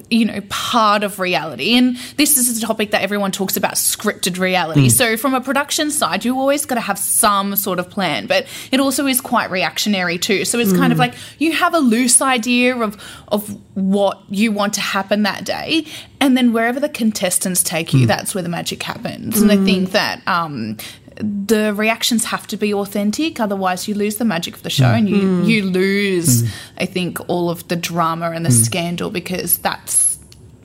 you 0.10 0.26
know 0.26 0.42
part 0.50 1.04
of 1.04 1.20
reality, 1.20 1.78
and 1.78 1.98
this 2.18 2.36
is 2.36 2.58
a 2.58 2.66
topic 2.66 2.90
that 2.92 3.04
everyone 3.04 3.32
talks 3.32 3.56
about 3.56 3.76
scripted 3.76 4.40
reality. 4.40 4.88
Mm. 4.88 4.92
So 4.92 5.18
from 5.18 5.36
a 5.36 5.42
production 5.42 5.92
side, 5.92 6.26
you 6.26 6.36
always 6.40 6.66
got 6.66 6.76
to 6.76 6.82
have 6.82 6.98
some 6.98 7.56
sort 7.56 7.78
of 7.78 7.92
plan, 7.92 8.26
but 8.26 8.48
it 8.72 8.80
also 8.80 9.06
is 9.06 9.22
quite 9.22 9.52
reactionary 9.52 10.18
too. 10.18 10.44
So 10.44 10.58
it's 10.58 10.74
kind 10.74 10.92
of 10.92 10.98
mm. 10.98 11.02
like 11.02 11.14
you 11.38 11.52
have 11.52 11.76
a 11.76 11.80
loose 11.80 12.24
idea 12.24 12.76
of 12.76 12.98
of 13.28 13.56
what 13.76 14.20
you 14.30 14.52
want 14.52 14.74
to 14.74 14.82
happen 14.82 15.24
that 15.24 15.46
day, 15.46 15.86
and 16.20 16.36
then 16.36 16.54
wherever 16.54 16.80
the 16.80 16.90
contestants 16.90 17.62
take 17.62 17.94
you, 17.94 18.08
that's 18.08 18.34
where 18.34 18.42
the 18.42 18.50
magic 18.50 18.82
happens. 18.82 19.40
And 19.40 19.52
I 19.52 19.58
think 19.58 19.92
that. 19.92 20.28
Um, 20.28 20.78
the 21.20 21.74
reactions 21.74 22.26
have 22.26 22.48
to 22.48 22.58
be 22.58 22.74
authentic 22.74 23.40
otherwise 23.40 23.88
you 23.88 23.94
lose 23.94 24.16
the 24.16 24.26
magic 24.26 24.56
of 24.56 24.64
the 24.64 24.70
show 24.70 24.86
and 24.86 25.10
you 25.10 25.18
mm. 25.18 25.44
Mm. 25.44 25.48
you 25.48 25.64
lose 25.64 26.44
mm. 26.44 26.50
i 26.78 26.86
think 26.86 27.20
all 27.28 27.50
of 27.50 27.68
the 27.68 27.76
drama 27.76 28.32
and 28.32 28.46
the 28.46 28.52
scandal 28.52 29.10
because 29.10 29.58
that's 29.58 30.18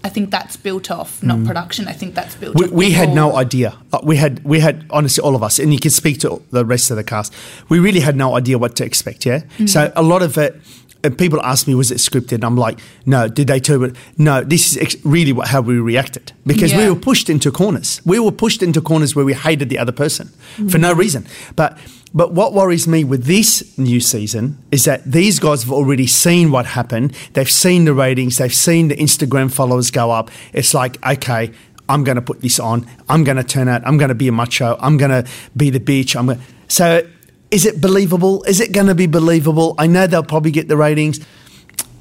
i 0.04 0.08
think 0.08 0.30
that's 0.30 0.56
built 0.56 0.90
off 0.90 1.22
not 1.22 1.44
production 1.44 1.88
i 1.88 1.92
think 1.92 2.14
that's 2.14 2.36
built 2.36 2.54
we, 2.54 2.66
off 2.66 2.70
we 2.70 2.90
had 2.92 3.14
no 3.14 3.36
idea. 3.36 3.76
Uh, 3.92 3.98
We 4.04 4.16
had 4.16 4.44
we 4.44 4.60
had 4.60 4.84
honestly 4.90 5.22
all 5.22 5.34
of 5.34 5.42
us, 5.42 5.58
and 5.58 5.72
you 5.72 5.80
can 5.80 5.90
speak 5.90 6.20
to 6.20 6.42
the 6.50 6.64
rest 6.64 6.90
of 6.90 6.96
the 6.96 7.04
cast. 7.04 7.32
We 7.68 7.78
really 7.78 8.00
had 8.00 8.16
no 8.16 8.36
idea 8.36 8.58
what 8.58 8.76
to 8.76 8.84
expect. 8.84 9.24
Yeah, 9.26 9.40
so 9.66 9.92
a 9.96 10.02
lot 10.02 10.22
of 10.22 10.36
it. 10.38 10.60
And 11.04 11.16
people 11.16 11.40
ask 11.42 11.68
me, 11.68 11.74
was 11.74 11.90
it 11.90 11.98
scripted? 11.98 12.32
And 12.32 12.44
I'm 12.44 12.56
like, 12.56 12.80
no. 13.06 13.28
Did 13.28 13.46
they 13.46 13.60
tell 13.60 13.84
it? 13.84 13.94
No. 14.18 14.42
This 14.42 14.72
is 14.72 14.78
ex- 14.78 14.96
really 15.04 15.32
what, 15.32 15.48
how 15.48 15.60
we 15.60 15.78
reacted 15.78 16.32
because 16.46 16.72
we 16.74 16.88
were 16.88 16.98
pushed 16.98 17.30
into 17.30 17.52
corners. 17.52 18.00
We 18.04 18.18
were 18.18 18.32
pushed 18.32 18.62
into 18.62 18.80
corners 18.80 19.14
where 19.14 19.24
we 19.24 19.34
hated 19.34 19.68
the 19.68 19.78
other 19.78 19.92
person 19.92 20.28
for 20.70 20.78
no 20.78 20.92
reason. 20.92 21.26
But 21.54 21.78
but 22.14 22.32
what 22.32 22.52
worries 22.52 22.86
me 22.86 23.02
with 23.02 23.24
this 23.24 23.76
new 23.76 23.98
season 23.98 24.56
is 24.70 24.84
that 24.84 25.04
these 25.04 25.40
guys 25.40 25.64
have 25.64 25.72
already 25.72 26.06
seen 26.06 26.52
what 26.52 26.64
happened. 26.64 27.12
They've 27.32 27.50
seen 27.50 27.86
the 27.86 27.92
ratings. 27.92 28.38
They've 28.38 28.54
seen 28.54 28.86
the 28.86 28.96
Instagram 28.96 29.52
followers 29.52 29.90
go 29.90 30.12
up. 30.12 30.30
It's 30.52 30.72
like, 30.72 31.04
okay, 31.04 31.50
I'm 31.88 32.04
going 32.04 32.14
to 32.14 32.22
put 32.22 32.40
this 32.40 32.60
on. 32.60 32.86
I'm 33.08 33.24
going 33.24 33.36
to 33.36 33.44
turn 33.44 33.68
out. 33.68 33.84
I'm 33.84 33.98
going 33.98 34.10
to 34.10 34.14
be 34.14 34.28
a 34.28 34.32
macho. 34.32 34.76
I'm 34.80 34.96
going 34.96 35.10
to 35.10 35.28
be 35.56 35.70
the 35.70 35.80
bitch. 35.80 36.16
I'm 36.16 36.26
going 36.26 36.40
so. 36.68 37.06
Is 37.54 37.64
it 37.64 37.80
believable? 37.80 38.42
Is 38.42 38.60
it 38.60 38.72
going 38.72 38.88
to 38.88 38.96
be 38.96 39.06
believable? 39.06 39.76
I 39.78 39.86
know 39.86 40.08
they'll 40.08 40.24
probably 40.24 40.50
get 40.50 40.66
the 40.66 40.76
ratings. 40.76 41.24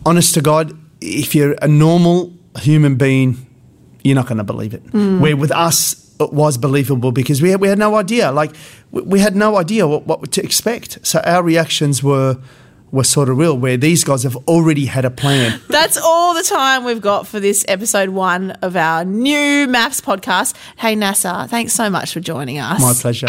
Honest 0.04 0.34
to 0.34 0.42
God, 0.42 0.76
if 1.00 1.36
you're 1.36 1.56
a 1.62 1.68
normal 1.68 2.34
human 2.58 2.96
being, 2.96 3.38
you're 4.04 4.16
not 4.16 4.26
going 4.26 4.40
to 4.40 4.44
believe 4.44 4.74
it. 4.74 4.84
Mm. 4.88 5.20
Where 5.20 5.38
with 5.38 5.52
us, 5.52 6.12
it 6.20 6.34
was 6.34 6.58
believable 6.58 7.12
because 7.12 7.40
we 7.40 7.52
had, 7.52 7.62
we 7.62 7.68
had 7.68 7.78
no 7.78 7.94
idea. 7.94 8.32
Like 8.32 8.56
we, 8.90 9.04
we 9.04 9.20
had 9.20 9.36
no 9.36 9.56
idea 9.58 9.88
what, 9.88 10.08
what 10.08 10.32
to 10.32 10.44
expect. 10.44 11.06
So 11.06 11.20
our 11.20 11.44
reactions 11.44 12.02
were 12.02 12.40
were 12.92 13.04
sort 13.04 13.30
of 13.30 13.38
real. 13.38 13.56
Where 13.56 13.78
these 13.78 14.04
guys 14.04 14.24
have 14.24 14.36
already 14.48 14.88
had 14.88 15.06
a 15.06 15.12
plan. 15.12 15.62
That's 15.70 15.98
all 15.98 16.34
the 16.34 16.42
time 16.42 16.84
we've 16.84 17.00
got 17.00 17.28
for 17.28 17.40
this 17.40 17.64
episode 17.68 18.10
one 18.10 18.52
of 18.64 18.76
our 18.76 19.06
new 19.06 19.68
MAFS 19.68 20.02
podcast. 20.02 20.56
Hey, 20.78 20.96
Nasser, 20.96 21.46
thanks 21.48 21.74
so 21.74 21.92
much 21.92 22.12
for 22.12 22.22
joining 22.22 22.58
us. 22.58 22.82
My 22.82 22.94
pleasure. 22.94 23.28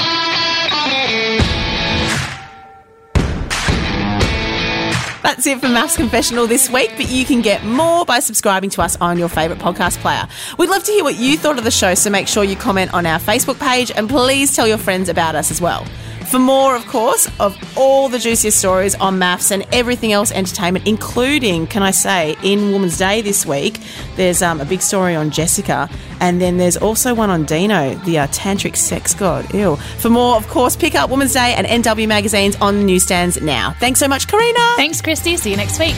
That's 5.25 5.47
it 5.47 5.59
for 5.59 5.69
MAFS 5.69 5.97
Confessional 5.97 6.47
this 6.47 6.69
week, 6.69 6.93
but 6.99 7.09
you 7.09 7.25
can 7.25 7.41
get 7.41 7.65
more 7.65 8.05
by 8.05 8.19
subscribing 8.19 8.69
to 8.69 8.83
us 8.83 8.95
on 9.01 9.19
your 9.19 9.31
favourite 9.31 9.59
podcast 9.59 9.97
player. 10.03 10.29
We'd 10.59 10.69
love 10.69 10.85
to 10.85 10.93
hear 10.93 11.03
what 11.03 11.15
you 11.15 11.39
thought 11.39 11.57
of 11.57 11.65
the 11.65 11.71
show, 11.71 11.95
so 11.95 12.11
make 12.11 12.29
sure 12.29 12.45
you 12.45 12.57
comment 12.57 12.93
on 12.93 13.07
our 13.07 13.19
Facebook 13.19 13.59
page 13.59 13.91
and 13.91 14.07
please 14.07 14.55
tell 14.55 14.69
your 14.69 14.77
friends 14.77 15.09
about 15.09 15.35
us 15.35 15.51
as 15.51 15.63
well. 15.63 15.87
For 16.35 16.41
more, 16.41 16.75
of 16.75 16.85
course, 16.89 17.31
of 17.39 17.57
all 17.79 18.09
the 18.09 18.19
juiciest 18.19 18.59
stories 18.59 18.97
on 18.97 19.21
MAFS 19.21 19.53
and 19.53 19.65
everything 19.73 20.13
else 20.13 20.33
entertainment, 20.33 20.85
including, 20.85 21.69
can 21.69 21.85
I 21.85 21.93
say, 21.93 22.35
in 22.43 22.73
Women's 22.73 22.99
Day 22.99 23.23
this 23.23 23.47
week, 23.47 23.79
there's 24.17 24.43
um, 24.43 24.61
a 24.61 24.65
big 24.65 24.83
story 24.83 25.15
on 25.15 25.31
Jessica, 25.31 25.89
and 26.19 26.41
then 26.41 26.57
there's 26.57 26.77
also 26.77 27.15
one 27.15 27.31
on 27.31 27.45
Dino, 27.45 27.95
the 28.05 28.19
uh, 28.19 28.27
tantric 28.27 28.75
sex 28.75 29.15
god. 29.15 29.55
Ew. 29.55 29.77
For 29.77 30.11
more, 30.11 30.35
of 30.35 30.49
course, 30.49 30.75
pick 30.75 30.97
up 30.97 31.09
Women's 31.09 31.35
Day 31.35 31.55
and 31.55 31.69
NW 31.69 32.09
magazines 32.09 32.57
on 32.57 32.85
newsstands 32.85 33.41
now. 33.41 33.77
Thanks 33.79 34.01
so 34.01 34.09
much, 34.09 34.27
Karina. 34.27 34.59
Thanks, 34.75 35.01
Christy. 35.01 35.37
See 35.37 35.53
you 35.53 35.57
next 35.57 35.79
week. 35.79 35.95